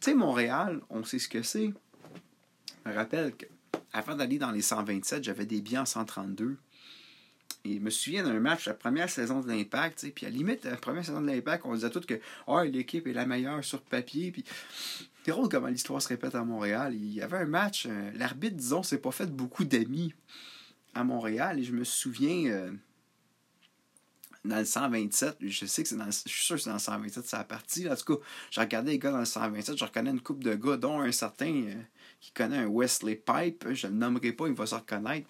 [0.00, 1.72] tu Montréal, on sait ce que c'est.
[2.84, 6.56] Je me rappelle qu'avant d'aller dans les 127, j'avais des biens en 132.
[7.64, 10.64] Et je me souviens d'un match, la première saison de l'Impact, puis à la limite,
[10.64, 13.82] la première saison de l'Impact, on disait tous que oh, l'équipe est la meilleure sur
[13.82, 14.30] papier.
[14.30, 14.44] Puis
[15.24, 16.94] c'est drôle comment l'histoire se répète à Montréal.
[16.94, 20.14] Il y avait un match, euh, l'arbitre, disons, s'est pas fait beaucoup d'amis
[20.94, 21.58] à Montréal.
[21.58, 22.70] Et je me souviens, euh,
[24.44, 26.76] dans le 127, je sais que c'est dans le, je suis sûr que c'est dans
[26.76, 27.88] le 127, c'est la partie.
[27.90, 30.54] En tout cas, j'ai regardé les gars dans le 127, je reconnais une coupe de
[30.54, 31.74] gars, dont un certain euh,
[32.20, 35.28] qui connaît un Wesley Pipe, je ne le nommerai pas, il va se reconnaître.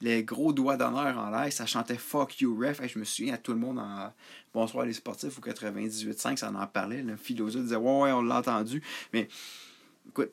[0.00, 2.80] Les gros doigts d'honneur en l'air, ça chantait Fuck You Ref.
[2.86, 4.12] je me souviens à tout le monde en
[4.54, 7.02] Bonsoir les sportifs ou 98.5, ça en parlait.
[7.02, 8.82] Le philosophe disait Ouais, ouais, on l'a entendu.
[9.12, 9.28] Mais
[10.08, 10.32] écoute,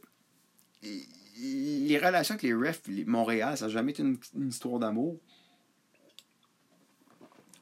[0.83, 5.19] les relations avec les refs, Montréal, ça n'a jamais été une, histoire d'amour.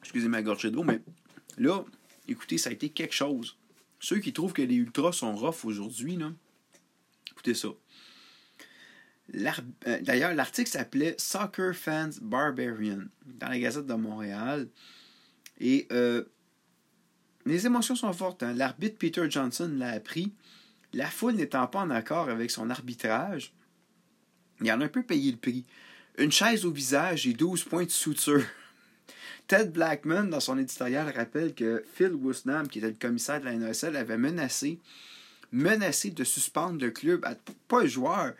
[0.00, 1.00] Excusez ma gorge d'eau, mais
[1.56, 1.84] là,
[2.28, 3.56] écoutez, ça a été quelque chose.
[3.98, 6.18] Ceux qui trouvent que les ultras sont rough aujourd'hui,
[7.30, 7.68] écoutez ça.
[9.32, 14.68] Euh, d'ailleurs, l'article s'appelait Soccer Fans Barbarian dans la Gazette de Montréal.
[15.60, 16.24] Et euh,
[17.46, 18.42] les émotions sont fortes.
[18.42, 18.54] Hein.
[18.54, 20.32] L'arbitre Peter Johnson l'a appris.
[20.92, 23.52] La foule n'étant pas en accord avec son arbitrage,
[24.60, 25.64] il en a un peu payé le prix.
[26.18, 28.44] Une chaise au visage et 12 points de suture.
[29.48, 33.54] Ted Blackman, dans son éditorial, rappelle que Phil Woosnam, qui était le commissaire de la
[33.54, 34.78] NSL, avait menacé,
[35.50, 37.26] menacé de suspendre le club,
[37.66, 38.34] pas un joueur,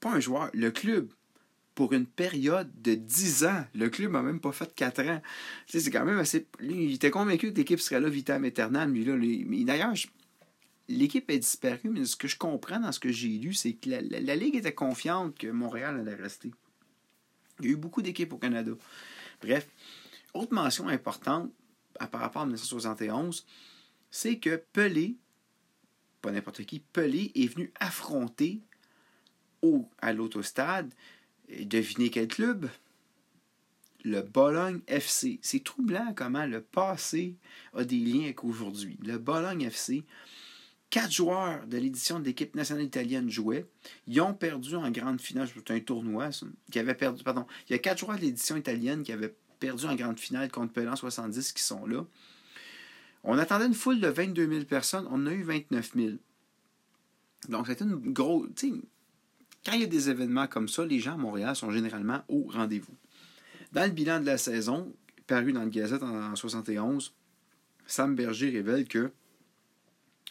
[0.00, 1.12] pas un joueur, le club,
[1.76, 3.64] pour une période de 10 ans.
[3.74, 5.22] Le club n'a même pas fait 4 ans.
[5.66, 6.46] c'est quand même assez.
[6.60, 9.14] il était convaincu que l'équipe serait là vitam aeternam, lui, là.
[9.64, 9.92] D'ailleurs,
[10.88, 13.90] l'équipe est disparue, mais ce que je comprends dans ce que j'ai lu, c'est que
[13.90, 16.50] la, Ligue était confiante que Montréal allait rester.
[17.60, 18.72] Il y a eu beaucoup d'équipes au Canada.
[19.42, 19.68] Bref,
[20.32, 21.50] autre mention importante
[22.10, 23.46] par rapport à 1971,
[24.10, 25.16] c'est que Pelé,
[26.22, 28.62] pas n'importe qui, Pelé est venu affronter
[30.00, 30.92] à l'autostade,
[31.48, 32.68] devinez quel club?
[34.04, 35.40] Le Bologne FC.
[35.42, 37.34] C'est troublant comment le passé
[37.74, 38.98] a des liens avec aujourd'hui.
[39.04, 40.04] Le Bologne FC,
[40.88, 43.66] Quatre joueurs de l'édition de l'équipe nationale italienne jouaient.
[44.06, 45.48] Ils ont perdu en grande finale.
[45.52, 46.30] C'est un tournoi,
[46.70, 47.44] Qui avait perdu, pardon.
[47.68, 50.72] Il y a quatre joueurs de l'édition italienne qui avaient perdu en grande finale contre
[50.72, 52.04] Pelan 70 qui sont là.
[53.24, 55.08] On attendait une foule de 22 000 personnes.
[55.10, 56.10] On a eu 29 000.
[57.48, 58.48] Donc, c'était une grosse.
[59.66, 62.46] Quand il y a des événements comme ça, les gens à Montréal sont généralement au
[62.48, 62.94] rendez-vous.
[63.72, 64.94] Dans le bilan de la saison,
[65.26, 67.12] paru dans le Gazette en, en 71,
[67.84, 69.10] Sam Berger révèle que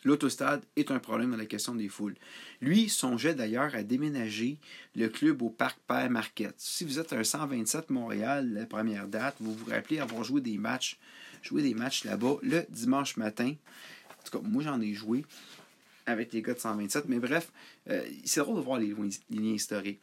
[0.06, 2.13] L'autostade est un problème dans la question des foules.
[2.62, 4.60] Lui songeait d'ailleurs à déménager
[4.95, 6.54] le club au Parc Père Marquette.
[6.60, 10.60] Si vous êtes un 127 Montréal, la première date, vous vous rappelez avoir joué des
[10.60, 11.00] matchs,
[11.41, 13.56] joué des matchs là-bas le dimanche matin.
[14.19, 15.26] En tout cas, moi j'en ai joué
[16.06, 17.06] avec les gars de 127.
[17.08, 17.52] Mais bref,
[17.89, 20.02] euh, c'est drôle de voir les, liens historiques.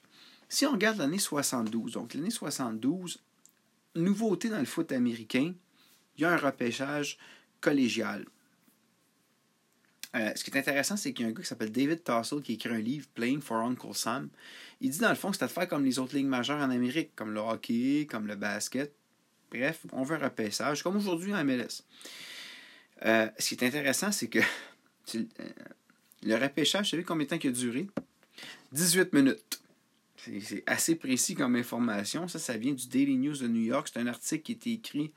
[0.48, 3.22] Si on regarde l'année 72, donc l'année 72,
[3.94, 5.54] nouveauté dans le foot américain,
[6.16, 7.18] il y a un repêchage
[7.60, 8.26] collégial.
[10.14, 12.42] Euh, ce qui est intéressant, c'est qu'il y a un gars qui s'appelle David Tassel
[12.42, 14.28] qui écrit un livre, Playing for Uncle Sam.
[14.82, 16.70] Il dit dans le fond que c'est à faire comme les autres ligues majeures en
[16.70, 18.92] Amérique, comme le hockey, comme le basket.
[19.50, 21.82] Bref, on veut un repêchage, comme aujourd'hui en MLS.
[23.04, 24.40] Euh, ce qui est intéressant, c'est que
[26.22, 27.88] le repêchage, vous savez combien de temps il a duré?
[28.72, 29.60] 18 minutes.
[30.16, 32.28] C'est assez précis comme information.
[32.28, 33.90] Ça, ça vient du Daily News de New York.
[33.92, 35.12] C'est un article qui a été écrit,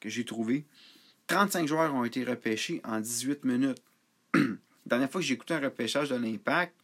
[0.00, 0.64] que j'ai trouvé.
[1.28, 3.82] 35 joueurs ont été repêchés en 18 minutes.
[4.34, 4.40] La
[4.86, 6.74] dernière fois que j'ai écouté un repêchage de l'Impact,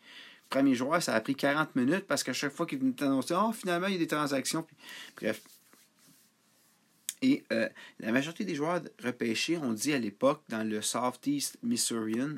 [0.48, 3.52] premier joueur, ça a pris 40 minutes parce qu'à chaque fois qu'il venait annoncer, oh,
[3.52, 4.66] finalement, il y a des transactions.
[5.16, 5.42] bref.
[7.20, 7.68] Et euh,
[7.98, 12.36] la majorité des joueurs repêchés ont dit à l'époque dans le Southeast Missourian,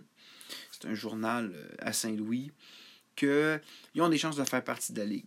[0.71, 2.51] c'est un journal euh, à Saint-Louis,
[3.17, 3.61] qu'ils
[3.99, 5.27] ont des chances de faire partie de la Ligue.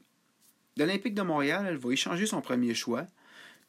[0.78, 3.06] L'Olympique de Montréal, elle va échanger son premier choix,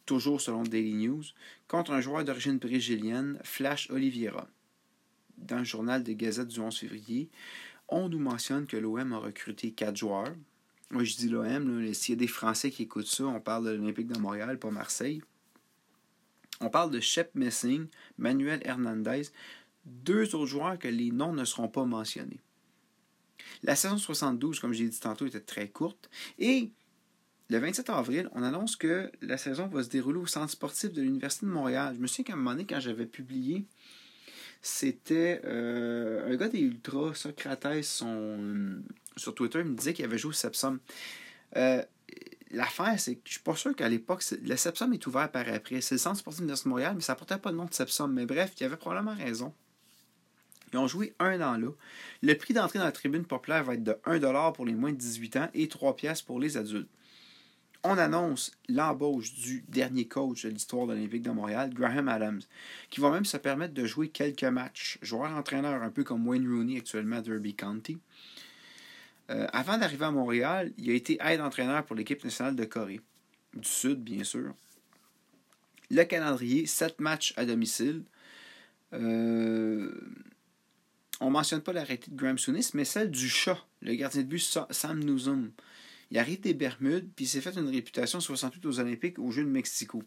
[0.06, 1.24] toujours selon Daily News,
[1.68, 4.48] contre un joueur d'origine brésilienne, Flash Oliveira
[5.38, 7.30] dans le journal des Gazettes du 11 février,
[7.88, 10.34] on nous mentionne que l'OM a recruté quatre joueurs.
[10.90, 13.70] Moi, je dis l'OM, s'il y a des Français qui écoutent ça, on parle de
[13.70, 15.22] l'Olympique de Montréal, pas Marseille.
[16.60, 19.22] On parle de Shep Messing, Manuel Hernandez,
[19.84, 22.40] deux autres joueurs que les noms ne seront pas mentionnés.
[23.62, 26.10] La saison 72, comme j'ai dit tantôt, était très courte.
[26.38, 26.70] Et
[27.50, 31.02] le 27 avril, on annonce que la saison va se dérouler au centre sportif de
[31.02, 31.94] l'Université de Montréal.
[31.96, 33.66] Je me souviens qu'à un moment donné, quand j'avais publié
[34.64, 40.30] c'était euh, un gars des Ultras, Socrates, sur Twitter, il me disait qu'il avait joué
[40.30, 40.80] au Sepsum.
[41.56, 41.82] Euh,
[42.50, 45.82] l'affaire, c'est que je suis pas sûr qu'à l'époque, le Sepsum est ouvert par après.
[45.82, 48.10] C'est le centre sportif de Montréal, mais ça portait pas le nom de Sepsum.
[48.10, 49.52] Mais bref, il avait probablement raison.
[50.74, 51.68] Ils ont joué un an là.
[52.22, 54.98] Le prix d'entrée dans la tribune populaire va être de 1$ pour les moins de
[54.98, 56.90] 18 ans et 3$ pour les adultes
[57.84, 62.40] on annonce l'embauche du dernier coach de l'histoire de l'Olympique de Montréal, Graham Adams,
[62.88, 64.98] qui va même se permettre de jouer quelques matchs.
[65.02, 67.98] Joueur-entraîneur, un peu comme Wayne Rooney actuellement à Derby County.
[69.30, 73.00] Euh, avant d'arriver à Montréal, il a été aide-entraîneur pour l'équipe nationale de Corée.
[73.52, 74.54] Du Sud, bien sûr.
[75.90, 78.02] Le calendrier, 7 matchs à domicile.
[78.94, 79.92] Euh,
[81.20, 84.26] on ne mentionne pas l'arrêté de Graham Souness, mais celle du chat, le gardien de
[84.26, 85.52] but Sam Newsom.
[86.10, 89.44] Il arrive des Bermudes, puis il s'est fait une réputation 68 aux Olympiques aux Jeux
[89.44, 90.02] de Mexico.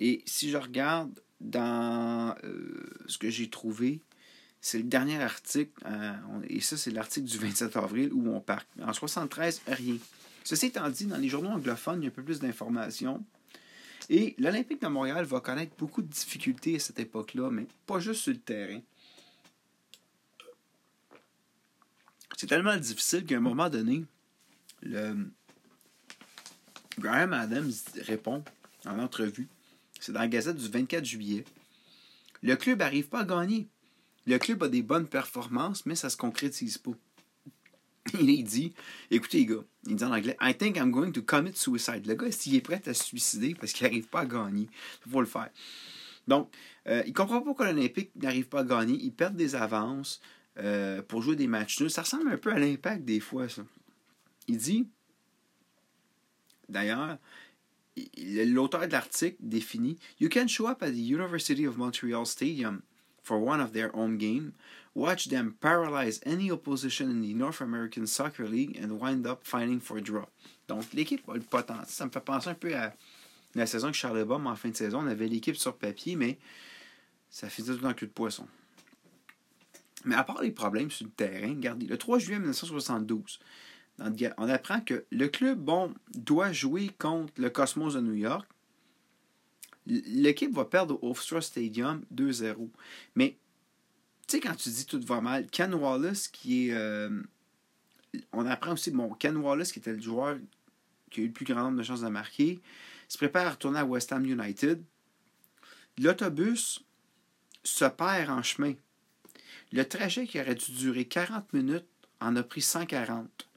[0.00, 4.00] Et si je regarde dans euh, ce que j'ai trouvé,
[4.60, 6.12] c'est le dernier article, euh,
[6.48, 8.64] et ça c'est l'article du 27 avril où on part.
[8.82, 9.96] En 73, rien.
[10.42, 13.24] Ceci étant dit, dans les journaux anglophones, il y a un peu plus d'informations.
[14.10, 18.22] Et l'Olympique de Montréal va connaître beaucoup de difficultés à cette époque-là, mais pas juste
[18.22, 18.80] sur le terrain.
[22.36, 24.04] C'est tellement difficile qu'à un moment donné,
[24.82, 25.28] le
[26.98, 28.44] Graham Adams répond
[28.86, 29.48] en entrevue.
[30.00, 31.44] C'est dans la Gazette du 24 juillet.
[32.42, 33.68] Le club n'arrive pas à gagner.
[34.26, 36.92] Le club a des bonnes performances, mais ça ne se concrétise pas.
[38.20, 38.74] Il dit,
[39.10, 42.06] écoutez les gars, il dit en anglais, I think I'm going to commit suicide.
[42.06, 44.68] Le gars, s'il est prêt à se suicider parce qu'il n'arrive pas à gagner,
[45.06, 45.48] il faut le faire.
[46.28, 46.50] Donc,
[46.86, 48.98] euh, il comprend pas pourquoi l'Olympique n'arrive pas à gagner.
[49.00, 50.20] Ils perdent des avances
[50.58, 51.90] euh, pour jouer des matchs nuls.
[51.90, 53.62] Ça ressemble un peu à l'impact des fois, ça.
[54.46, 54.86] Il dit,
[56.68, 57.18] d'ailleurs,
[58.16, 62.82] l'auteur de l'article définit You can show up at the University of Montreal Stadium
[63.24, 64.52] for one of their own games,
[64.94, 69.80] watch them paralyze any opposition in the North American Soccer League and wind up fighting
[69.80, 70.26] for a draw.
[70.68, 71.88] Donc, l'équipe a le potentiel.
[71.88, 72.94] Ça me fait penser un peu à
[73.54, 75.00] la saison que Charles mais en fin de saison.
[75.00, 76.38] On avait l'équipe sur papier, mais
[77.30, 78.46] ça faisait tout dans le cul de poisson.
[80.04, 83.40] Mais à part les problèmes sur le terrain, regardez, le 3 juillet 1972,
[83.98, 88.46] on apprend que le club, bon, doit jouer contre le Cosmos de New York.
[89.86, 92.68] L'équipe va perdre au Offshore Stadium 2-0.
[93.14, 93.36] Mais,
[94.26, 96.74] tu sais, quand tu dis tout va mal, Ken Wallace, qui est.
[96.74, 97.22] Euh,
[98.32, 100.38] on apprend aussi, bon, Ken Wallace, qui était le joueur
[101.10, 102.60] qui a eu le plus grand nombre de chances de marquer,
[103.08, 104.82] se prépare à retourner à West Ham United.
[105.98, 106.82] L'autobus
[107.62, 108.74] se perd en chemin.
[109.74, 111.88] Le trajet qui aurait dû durer 40 minutes
[112.20, 113.48] en a pris 140.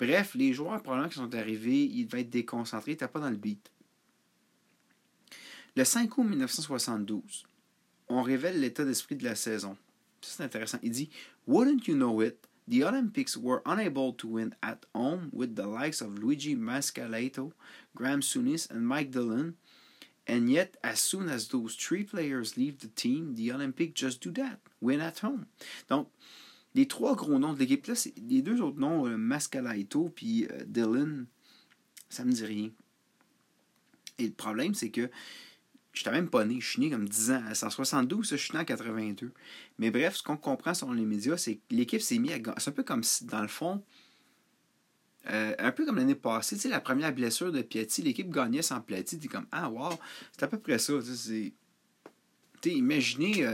[0.00, 3.30] Bref, les joueurs probablement qui sont arrivés, ils devaient être déconcentrés, ils n'étaient pas dans
[3.30, 3.70] le beat.
[5.76, 7.44] Le 5 août 1972,
[8.08, 9.76] on révèle l'état d'esprit de la saison.
[10.20, 10.78] C'est intéressant.
[10.82, 11.10] Il dit
[11.46, 12.48] Wouldn't you know it?
[12.68, 17.52] The Olympics were unable to win at home with the likes of Luigi Mascalato,
[17.94, 19.54] Graham Sunis, and Mike Dillon.
[20.28, 24.32] And yet, as soon as those three players leave the team, the Olympics just do
[24.32, 24.58] that.
[24.80, 25.46] Win at home.
[25.88, 26.08] Donc,
[26.74, 27.94] les trois gros noms de l'équipe, là,
[28.28, 31.26] les deux autres noms, euh, Mascalaito puis euh, Dylan,
[32.10, 32.70] ça me dit rien.
[34.18, 35.10] Et le problème, c'est que
[35.92, 36.60] je n'étais même pas né.
[36.60, 37.42] Je suis né comme 10 ans.
[37.48, 39.32] À 172, je suis né en 82.
[39.78, 42.54] Mais bref, ce qu'on comprend sur les médias, c'est que l'équipe s'est mise à.
[42.58, 43.82] C'est un peu comme si, dans le fond,
[45.30, 49.18] euh, un peu comme l'année passée, la première blessure de Piatti, l'équipe gagnait sans Piatti.
[49.22, 49.90] es comme, ah, wow,
[50.32, 50.92] c'est à peu près ça.
[51.00, 51.52] Tu
[52.62, 53.46] sais, imaginez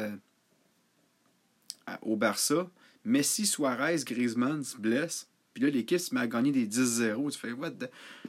[2.02, 2.70] au Barça,
[3.04, 5.28] Messi, Suarez, Griezmann se blessent.
[5.54, 7.30] Puis là, l'équipe se met à gagner des 10-0.
[7.30, 7.54] Tu fais,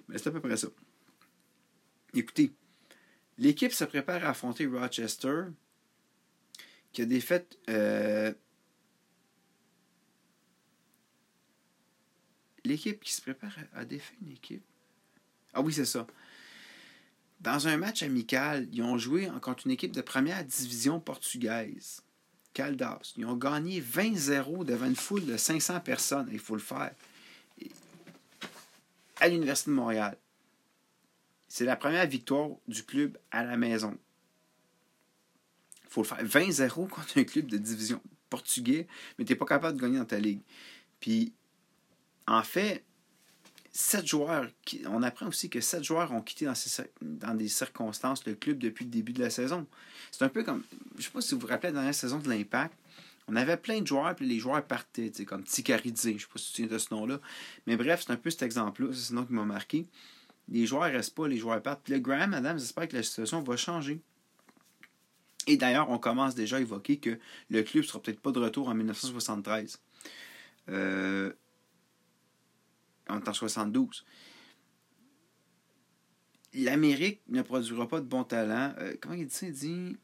[0.07, 0.67] Mais c'est à peu près ça.
[2.13, 2.51] Écoutez,
[3.37, 5.45] l'équipe se prépare à affronter Rochester,
[6.91, 7.47] qui a défait.
[7.69, 8.33] Euh,
[12.63, 14.63] l'équipe qui se prépare à défaire une équipe.
[15.53, 16.07] Ah oui, c'est ça.
[17.41, 22.01] Dans un match amical, ils ont joué contre une équipe de première division portugaise.
[22.53, 23.13] Caldas.
[23.17, 26.29] Ils ont gagné 20-0 devant une foule de 500 personnes.
[26.31, 26.91] Il faut le faire.
[29.19, 30.17] À l'Université de Montréal.
[31.47, 33.97] C'est la première victoire du club à la maison.
[35.83, 36.23] Il faut le faire.
[36.23, 40.05] 20-0 contre un club de division portugais, mais tu n'es pas capable de gagner dans
[40.05, 40.41] ta ligue.
[40.99, 41.33] Puis,
[42.27, 42.83] en fait,
[43.71, 44.47] sept joueurs,
[44.87, 46.47] on apprend aussi que sept joueurs ont quitté
[47.01, 49.65] dans, des circonstances le club depuis le début de la saison.
[50.11, 52.19] C'est un peu comme, je ne sais pas si vous vous rappelez la dernière saison
[52.19, 52.75] de l'Impact,
[53.27, 56.39] on avait plein de joueurs, puis les joueurs partaient, comme Tikaridze, je ne sais pas
[56.39, 57.19] si tu tiens de ce nom-là.
[57.67, 59.87] Mais bref, c'est un peu cet exemple-là, c'est ce nom qui m'a marqué.
[60.49, 61.87] Les joueurs ne restent pas, les joueurs partent.
[61.87, 64.01] Le Graham Adams j'espère que la situation va changer.
[65.47, 67.17] Et d'ailleurs, on commence déjà à évoquer que
[67.49, 69.79] le club ne sera peut-être pas de retour en 1973.
[70.69, 71.33] Euh,
[73.09, 74.05] en 72.
[76.53, 78.73] L'Amérique ne produira pas de bons talents.
[78.77, 79.33] Euh, comment il dit?
[79.33, 79.47] Ça?
[79.47, 79.97] Il dit.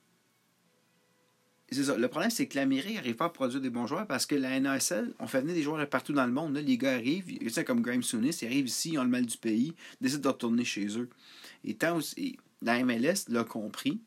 [1.71, 1.97] C'est ça.
[1.97, 4.59] Le problème, c'est que l'Amérique n'arrive pas à produire des bons joueurs parce que la
[4.59, 6.57] NASL, on fait venir des joueurs partout dans le monde.
[6.57, 9.37] Les gars arrivent, sais, comme Graham Souness, ils arrivent ici, ils ont le mal du
[9.37, 11.09] pays, décident de retourner chez eux.
[11.63, 14.01] Et tant aussi, la MLS l'a compris.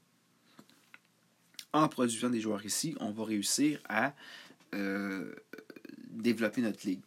[1.72, 4.14] En produisant des joueurs ici, on va réussir à
[4.74, 5.34] euh,
[6.11, 7.01] développer notre ligue.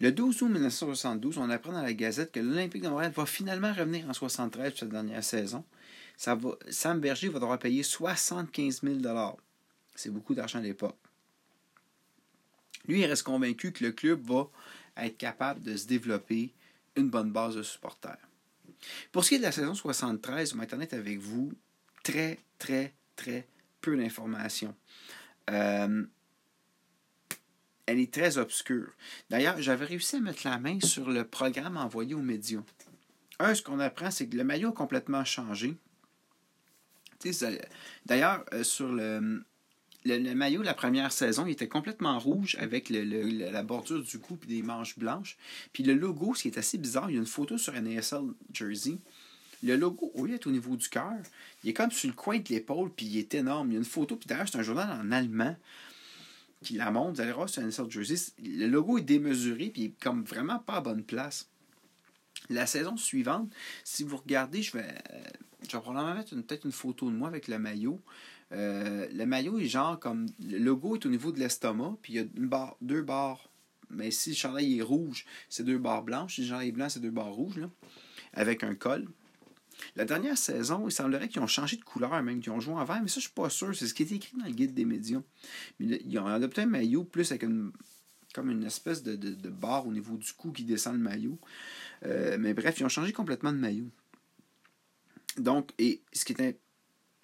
[0.00, 3.72] Le 12 août 1972, on apprend dans la Gazette que l'Olympique de Montréal va finalement
[3.72, 5.64] revenir en 73 pour cette dernière saison.
[6.16, 9.36] ça va, Sam Berger va devoir payer 75 000
[9.96, 10.96] C'est beaucoup d'argent à l'époque.
[12.86, 14.48] Lui, il reste convaincu que le club va
[14.96, 16.52] être capable de se développer
[16.96, 18.18] une bonne base de supporters.
[19.10, 21.52] Pour ce qui est de la saison 73, je vais être avec vous,
[22.04, 23.46] très, très, très
[23.80, 24.74] peu d'informations.
[25.50, 26.04] Euh,
[27.88, 28.90] elle est très obscure.
[29.30, 32.60] D'ailleurs, j'avais réussi à mettre la main sur le programme envoyé aux médias.
[33.38, 35.74] Un, ce qu'on apprend, c'est que le maillot a complètement changé.
[38.04, 39.42] D'ailleurs, euh, sur le,
[40.04, 44.46] le, maillot, la première saison, il était complètement rouge avec la bordure du cou et
[44.46, 45.38] des manches blanches.
[45.72, 47.86] Puis le logo, ce qui est assez bizarre, il y a une photo sur un
[47.86, 48.98] ASL jersey.
[49.62, 51.14] Le logo, au lieu au niveau du cœur,
[51.64, 53.70] il est comme sur le coin de l'épaule, puis il est énorme.
[53.70, 55.56] Il y a une photo, puis d'ailleurs, c'est un journal en allemand
[56.62, 57.14] qui la montre.
[57.14, 58.32] Vous allez voir sur un ASL jersey.
[58.42, 61.48] Le logo est démesuré, puis il comme vraiment pas à bonne place.
[62.50, 63.52] La saison suivante,
[63.84, 65.22] si vous regardez, je vais, euh,
[65.68, 68.00] je vais probablement mettre peut-être une photo de moi avec le maillot.
[68.52, 70.26] Euh, le maillot est genre comme.
[70.40, 73.50] Le logo est au niveau de l'estomac, puis il y a deux barres.
[73.90, 76.36] Mais si le chandail est rouge, c'est deux barres blanches.
[76.36, 77.70] Si le chandail est blanc, c'est deux barres rouges, là,
[78.32, 79.06] avec un col.
[79.96, 82.84] La dernière saison, il semblerait qu'ils ont changé de couleur, même qu'ils ont joué en
[82.84, 83.74] vert, mais ça, je suis pas sûr.
[83.74, 85.22] C'est ce qui est écrit dans le guide des médias.
[85.80, 87.72] Ils ont adopté un maillot plus avec une,
[88.34, 91.38] comme une espèce de, de, barre au niveau du cou qui descend le maillot.
[92.04, 93.90] Euh, mais bref, ils ont changé complètement de maillot.
[95.36, 96.58] Donc, et ce qui était.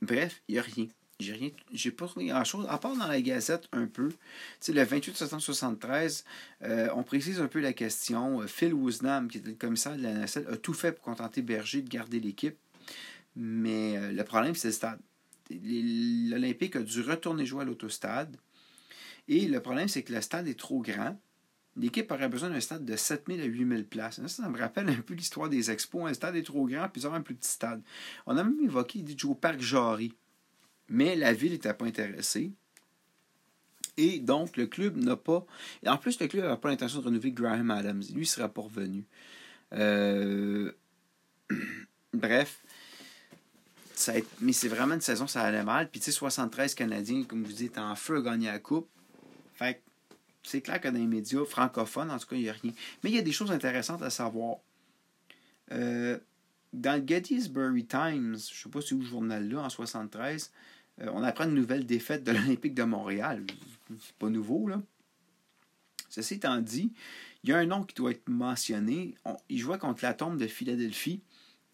[0.00, 0.86] Bref, il n'y a rien.
[1.20, 4.08] J'ai rien, j'ai pas trouvé grand-chose, à part dans la Gazette un peu.
[4.08, 4.16] Tu
[4.60, 6.24] sais, le 28 septembre 73,
[6.62, 8.40] euh, on précise un peu la question.
[8.40, 11.40] Euh, Phil Woosnam, qui était le commissaire de la NSL, a tout fait pour contenter
[11.40, 12.56] Berger de garder l'équipe.
[13.36, 14.98] Mais euh, le problème, c'est le stade.
[15.50, 18.36] L'Olympique a dû retourner jouer à l'autostade.
[19.28, 21.16] Et le problème, c'est que le stade est trop grand.
[21.76, 24.24] L'équipe aurait besoin d'un stade de 7000 à 8000 places.
[24.26, 26.08] Ça, me rappelle un peu l'histoire des expos.
[26.08, 27.82] Un stade est trop grand, puis ils un plus petit stade.
[28.26, 30.12] On a même évoqué l'idée de jouer au Parc Jarry.
[30.88, 32.52] Mais la ville n'était pas intéressée.
[33.96, 35.46] Et donc, le club n'a pas.
[35.86, 38.02] En plus, le club n'avait pas l'intention de renouveler Graham Adams.
[38.12, 39.04] Lui, ne sera pas revenu.
[39.72, 40.72] Euh,
[42.12, 42.62] bref.
[44.40, 45.88] Mais c'est vraiment une saison, ça allait mal.
[45.88, 48.88] Puis, tu sais, 73 Canadiens, comme vous dites, en feu à la Coupe.
[49.54, 49.80] Fait
[50.42, 52.72] c'est clair que dans les médias francophones, en tout cas, il n'y a rien.
[53.02, 54.58] Mais il y a des choses intéressantes à savoir.
[55.72, 56.18] Euh,
[56.74, 60.52] dans le Gettysburg Times, je ne sais pas si vous journal-là, en 73,
[61.00, 63.44] euh, on apprend une nouvelle défaite de l'Olympique de Montréal.
[64.00, 64.82] C'est pas nouveau, là.
[66.08, 66.92] Ceci étant dit,
[67.42, 69.14] il y a un nom qui doit être mentionné.
[69.48, 71.20] il jouait contre la tombe de Philadelphie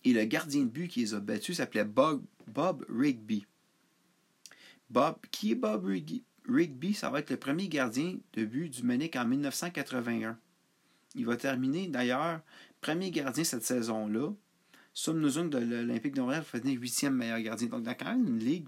[0.05, 3.47] et le gardien de but qui les a battus s'appelait Bob, Bob Rigby.
[4.89, 6.25] Bob, qui est Bob Rigby?
[6.49, 10.39] Rigby, ça va être le premier gardien de but du Munich en 1981.
[11.15, 12.41] Il va terminer d'ailleurs
[12.81, 14.33] premier gardien cette saison-là.
[15.01, 17.69] Somme de l'Olympique de Montréal devenir huitième meilleur gardien.
[17.69, 18.67] Donc, dans quand même une ligue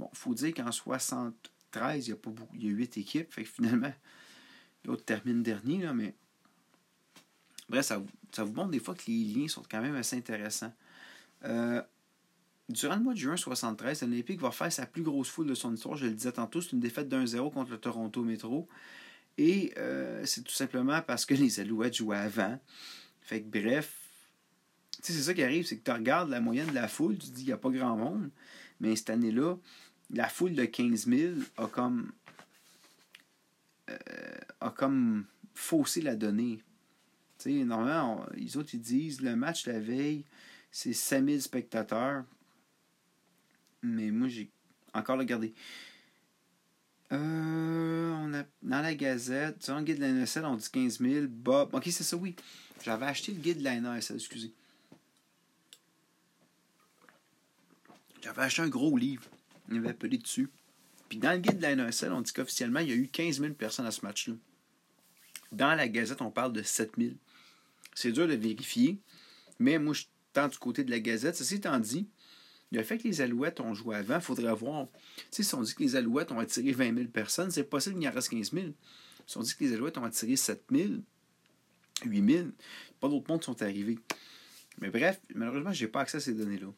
[0.00, 2.98] Bon, il faut dire qu'en 73, il y a pas beaucoup, il y a 8
[2.98, 3.32] équipes.
[3.32, 3.92] Fait que finalement,
[4.84, 6.16] l'autre termine dernier, là, mais.
[7.68, 8.02] Bref, ça,
[8.32, 10.72] ça, vous montre des fois que les liens sont quand même assez intéressants.
[11.44, 11.80] Euh,
[12.68, 15.72] durant le mois de juin 73, l'Olympique va faire sa plus grosse foule de son
[15.72, 15.96] histoire.
[15.96, 18.68] Je le disais tantôt, c'est une défaite d'un-0 contre le Toronto Metro.
[19.38, 22.58] Et euh, c'est tout simplement parce que les Alouettes jouaient avant.
[23.20, 23.99] Fait que bref,
[25.02, 27.32] c'est ça qui arrive, c'est que tu regardes la moyenne de la foule, tu te
[27.32, 28.30] dis qu'il n'y a pas grand monde.
[28.80, 29.56] Mais cette année-là,
[30.10, 32.12] la foule de 15 000 a comme,
[33.90, 33.96] euh,
[34.60, 36.62] a comme faussé la donnée.
[37.38, 40.24] Tu sais, normalement, les autres, ils disent le match la veille,
[40.70, 42.24] c'est 000 spectateurs.
[43.82, 44.50] Mais moi, j'ai
[44.92, 45.54] encore regardé.
[47.12, 51.00] Euh, on a, dans la Gazette, sur le guide de la NSL, on dit 15
[51.00, 51.26] 000.
[51.28, 51.74] Bob.
[51.74, 52.36] Ok, c'est ça, oui.
[52.84, 54.52] J'avais acheté le guide de la NSL, excusez.
[58.22, 59.24] J'avais acheté un gros livre.
[59.70, 60.50] Il avait appelé dessus.
[61.08, 63.40] Puis dans le guide de la NSL, on dit qu'officiellement, il y a eu 15
[63.40, 64.34] 000 personnes à ce match-là.
[65.52, 67.12] Dans la Gazette, on parle de 7 000.
[67.94, 68.98] C'est dur de vérifier,
[69.58, 71.34] mais moi, je tends du côté de la Gazette.
[71.34, 72.06] Ceci étant dit,
[72.70, 74.86] le fait que les Alouettes ont joué avant, il faudrait voir.
[75.16, 77.96] Tu sais, si on dit que les Alouettes ont attiré 20 000 personnes, c'est possible
[77.96, 78.66] qu'il y en reste 15 000.
[79.26, 80.92] Si on dit que les Alouettes ont attiré 7 000,
[82.04, 82.48] 8 000,
[83.00, 83.98] pas d'autres mondes sont arrivés.
[84.78, 86.68] Mais bref, malheureusement, je n'ai pas accès à ces données-là.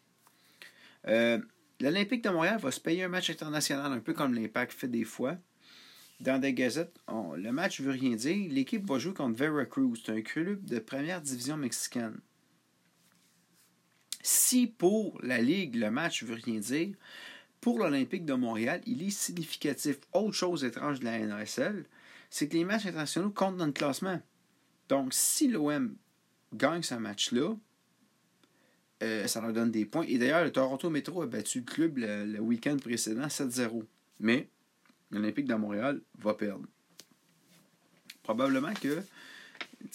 [1.09, 1.39] Euh,
[1.81, 5.03] L'Olympique de Montréal va se payer un match international, un peu comme l'Impact fait des
[5.03, 5.37] fois.
[6.21, 8.49] Dans des gazettes, le match ne veut rien dire.
[8.51, 9.99] L'équipe va jouer contre Veracruz.
[10.07, 12.21] Un club de première division mexicaine.
[14.23, 16.95] Si pour la Ligue, le match ne veut rien dire,
[17.61, 19.97] pour l'Olympique de Montréal, il est significatif.
[20.13, 21.85] Autre chose étrange de la NASL,
[22.31, 24.21] c'est que les matchs internationaux comptent dans le classement.
[24.89, 25.97] Donc, si l'OM
[26.55, 27.57] gagne ce match-là,
[29.03, 30.05] euh, ça leur donne des points.
[30.09, 33.83] Et d'ailleurs, le Toronto Metro a battu le club le, week-end précédent 7-0.
[34.21, 34.49] Mais
[35.11, 36.65] l'Olympique de Montréal va perdre.
[38.23, 39.03] Probablement que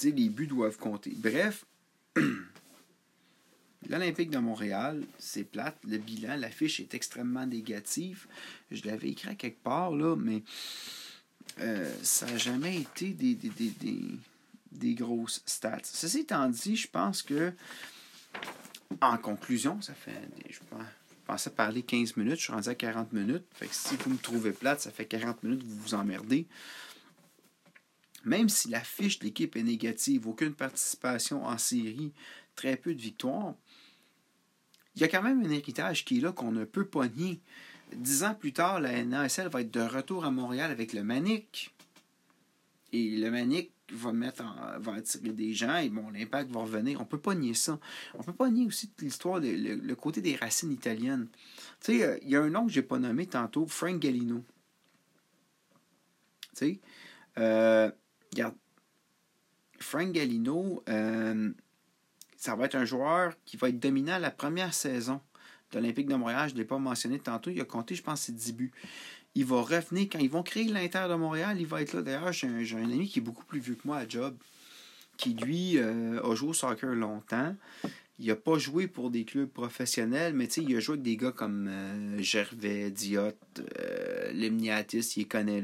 [0.03, 1.13] les buts doivent compter.
[1.15, 1.65] Bref,
[3.89, 5.77] l'Olympique de Montréal, c'est plate.
[5.87, 8.27] Le bilan, l'affiche est extrêmement négative.
[8.71, 10.43] Je l'avais écrit quelque part, là, mais
[11.59, 14.03] euh, ça n'a jamais été des, des, des,
[14.71, 15.79] des, grosses stats.
[15.83, 17.51] Ceci étant dit, je pense que,
[19.01, 20.21] en conclusion, ça fait.
[20.49, 20.59] Je
[21.25, 23.45] pensais parler 15 minutes, je suis rendu à 40 minutes.
[23.53, 26.47] Fait que si vous me trouvez plate, ça fait 40 minutes vous vous emmerdez.
[28.23, 32.13] Même si la fiche de l'équipe est négative, aucune participation en série,
[32.55, 33.55] très peu de victoires,
[34.95, 37.39] il y a quand même un héritage qui est là qu'on ne peut pas nier.
[37.95, 41.73] Dix ans plus tard, la NASL va être de retour à Montréal avec le Manic.
[42.91, 44.43] Et le Manic va mettre
[44.79, 46.99] va attirer des gens et bon, l'impact va revenir.
[47.01, 47.79] On peut pas nier ça.
[48.15, 51.27] On peut pas nier aussi l'histoire, le, le, côté des racines italiennes.
[51.81, 53.99] Tu sais, euh, il y a un nom que je n'ai pas nommé tantôt, Frank
[53.99, 54.43] Gallino.
[56.55, 56.79] Tu sais,
[57.37, 57.89] euh,
[58.33, 58.55] regarde,
[59.79, 61.51] Frank Gallino, euh,
[62.35, 65.21] ça va être un joueur qui va être dominant la première saison
[65.71, 66.49] de l'Olympique de Montréal.
[66.49, 67.51] Je ne l'ai pas mentionné tantôt.
[67.51, 68.71] Il a compté, je pense, ses 10 buts.
[69.37, 71.57] Il va revenir quand ils vont créer l'Inter de Montréal.
[71.59, 72.01] Il va être là.
[72.01, 74.35] D'ailleurs, j'ai un, ami qui est beaucoup plus vieux que moi à Job,
[75.15, 77.55] qui lui euh, a joué au soccer longtemps.
[78.17, 81.31] Il n'a pas joué pour des clubs professionnels, mais il a joué avec des gars
[81.31, 83.29] comme euh, Gervais, Diot,
[83.79, 85.63] euh, Lemniatis, il les connaît.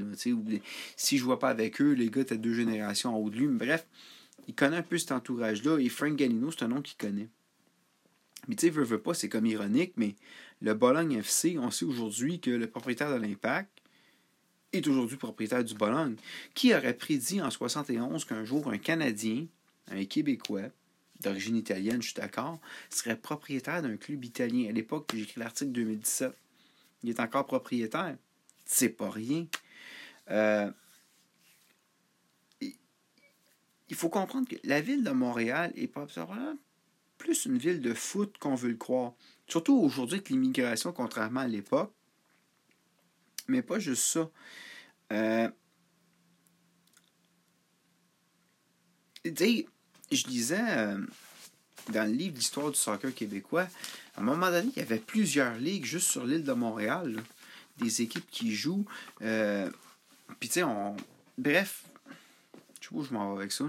[0.96, 3.48] si je ne pas avec eux, les gars étaient deux générations en haut de lui.
[3.48, 3.88] Bref,
[4.48, 5.80] il connaît un peu cet entourage-là.
[5.80, 7.30] Et Frank Gallino, c'est un nom qu'il connaît.
[8.48, 10.16] Mais tu sais, veut, veut pas, c'est comme ironique, mais
[10.62, 13.70] le Bologne FC, on sait aujourd'hui que le propriétaire de l'Impact
[14.74, 16.16] est aujourd'hui propriétaire du Bologne.
[16.54, 19.46] Qui aurait prédit en 71 qu'un jour un Canadien,
[19.90, 20.70] un Québécois,
[21.22, 24.70] d'origine italienne, je suis d'accord, serait propriétaire d'un club italien.
[24.70, 26.34] À l'époque, j'ai écrit l'article 2017.
[27.04, 28.18] Il est encore propriétaire.
[28.66, 29.46] C'est pas rien.
[30.30, 30.72] Euh,
[32.62, 36.58] il faut comprendre que la ville de Montréal est probablement
[37.24, 39.14] plus une ville de foot qu'on veut le croire.
[39.48, 41.94] Surtout aujourd'hui avec l'immigration, contrairement à l'époque.
[43.48, 44.30] Mais pas juste ça.
[45.14, 45.50] Euh,
[49.24, 50.98] je lisais euh,
[51.94, 53.68] dans le livre d'histoire du soccer québécois,
[54.16, 57.24] à un moment donné, il y avait plusieurs ligues juste sur l'île de Montréal,
[57.78, 58.86] des équipes qui jouent.
[59.22, 59.70] Euh,
[60.42, 60.98] puis tu sais, on...
[61.38, 61.86] bref,
[62.82, 63.64] je sais où je m'en vais avec ça.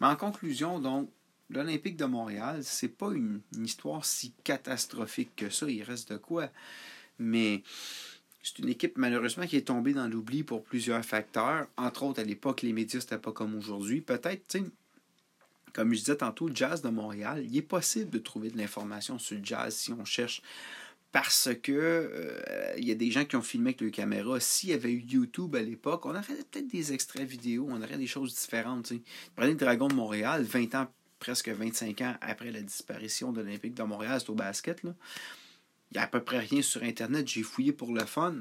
[0.00, 1.10] Mais en conclusion, donc,
[1.50, 5.68] l'Olympique de Montréal, c'est pas une, histoire si catastrophique que ça.
[5.68, 6.48] Il reste de quoi.
[7.18, 7.62] Mais
[8.42, 11.66] c'est une équipe, malheureusement, qui est tombée dans l'oubli pour plusieurs facteurs.
[11.76, 14.00] Entre autres, à l'époque, les médias, c'était pas comme aujourd'hui.
[14.00, 14.58] Peut-être,
[15.72, 19.18] comme je disais tantôt, le jazz de Montréal, il est possible de trouver de l'information
[19.18, 20.42] sur le jazz si on cherche
[21.12, 24.38] parce que euh, il y a des gens qui ont filmé avec le caméra.
[24.38, 27.98] S'il y avait eu YouTube à l'époque, on aurait peut-être des extraits vidéo, on aurait
[27.98, 28.92] des choses différentes.
[29.34, 30.88] Prenez le Dragon de Montréal, 20 ans,
[31.20, 34.82] presque 25 ans après la disparition de l'Olympique de Montréal, c'est au basket.
[34.82, 34.94] Là.
[35.90, 37.28] Il n'y a à peu près rien sur Internet.
[37.28, 38.36] J'ai fouillé pour le fun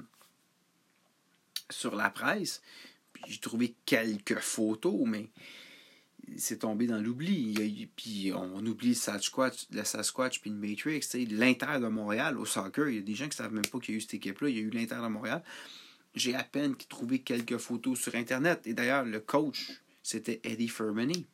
[1.69, 2.61] sur la presse.
[3.27, 5.29] J'ai trouvé quelques photos, mais
[6.37, 7.89] c'est tombé dans l'oubli.
[7.95, 11.01] Puis on oublie le Sasquatch, le Sasquatch puis le Matrix.
[11.29, 13.79] L'Inter de Montréal au soccer, il y a des gens qui ne savent même pas
[13.79, 14.49] qu'il y a eu cette équipe-là.
[14.49, 15.43] Il y a eu l'Inter de Montréal.
[16.15, 18.65] J'ai à peine trouvé quelques photos sur Internet.
[18.65, 19.71] Et d'ailleurs, le coach,
[20.01, 21.27] c'était Eddie Fermany.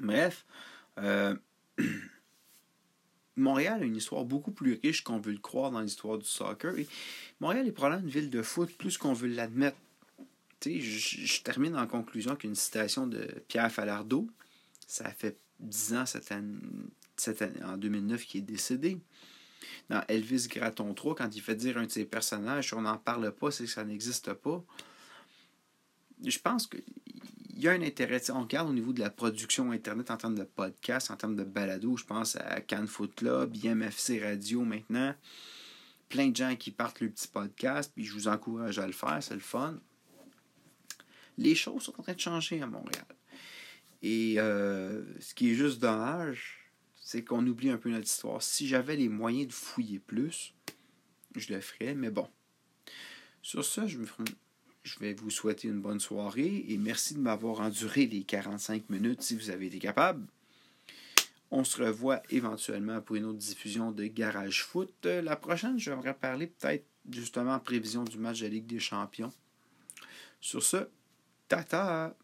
[0.00, 0.44] Bref,
[0.98, 1.34] euh,
[3.36, 6.78] Montréal a une histoire beaucoup plus riche qu'on veut le croire dans l'histoire du soccer.
[6.78, 6.86] Et
[7.40, 9.76] Montréal est probablement une ville de foot plus qu'on veut l'admettre
[10.70, 14.28] je, termine en conclusion qu'une citation de Pierre Falardeau.
[14.86, 16.58] Ça fait 10 ans cette année,
[17.16, 18.98] cette année, en 2009 qu'il est décédé.
[19.88, 23.32] Dans Elvis Gratton 3, quand il fait dire un de ses personnages, on n'en parle
[23.32, 24.62] pas, c'est que ça n'existe pas.
[26.24, 26.68] Je pense
[27.54, 28.20] qu'il y a un intérêt.
[28.30, 31.44] On regarde au niveau de la production Internet en termes de podcast, en termes de
[31.44, 31.96] balado.
[31.96, 35.14] Je pense à Can Foot Club, IMFC Radio maintenant.
[36.08, 39.22] Plein de gens qui partent le petit podcast, puis je vous encourage à le faire,
[39.22, 39.78] c'est le fun
[41.38, 43.04] les choses sont en train de changer à Montréal.
[44.02, 48.42] Et euh, ce qui est juste dommage, c'est qu'on oublie un peu notre histoire.
[48.42, 50.54] Si j'avais les moyens de fouiller plus,
[51.34, 52.28] je le ferais, mais bon.
[53.42, 53.98] Sur ça, je,
[54.84, 59.22] je vais vous souhaiter une bonne soirée et merci de m'avoir enduré les 45 minutes
[59.22, 60.26] si vous avez été capable.
[61.50, 64.92] On se revoit éventuellement pour une autre diffusion de Garage Foot.
[65.04, 69.32] La prochaine, j'aimerais parler peut-être justement en prévision du match de la Ligue des Champions.
[70.40, 70.88] Sur ce,
[71.48, 72.14] Ta-ta!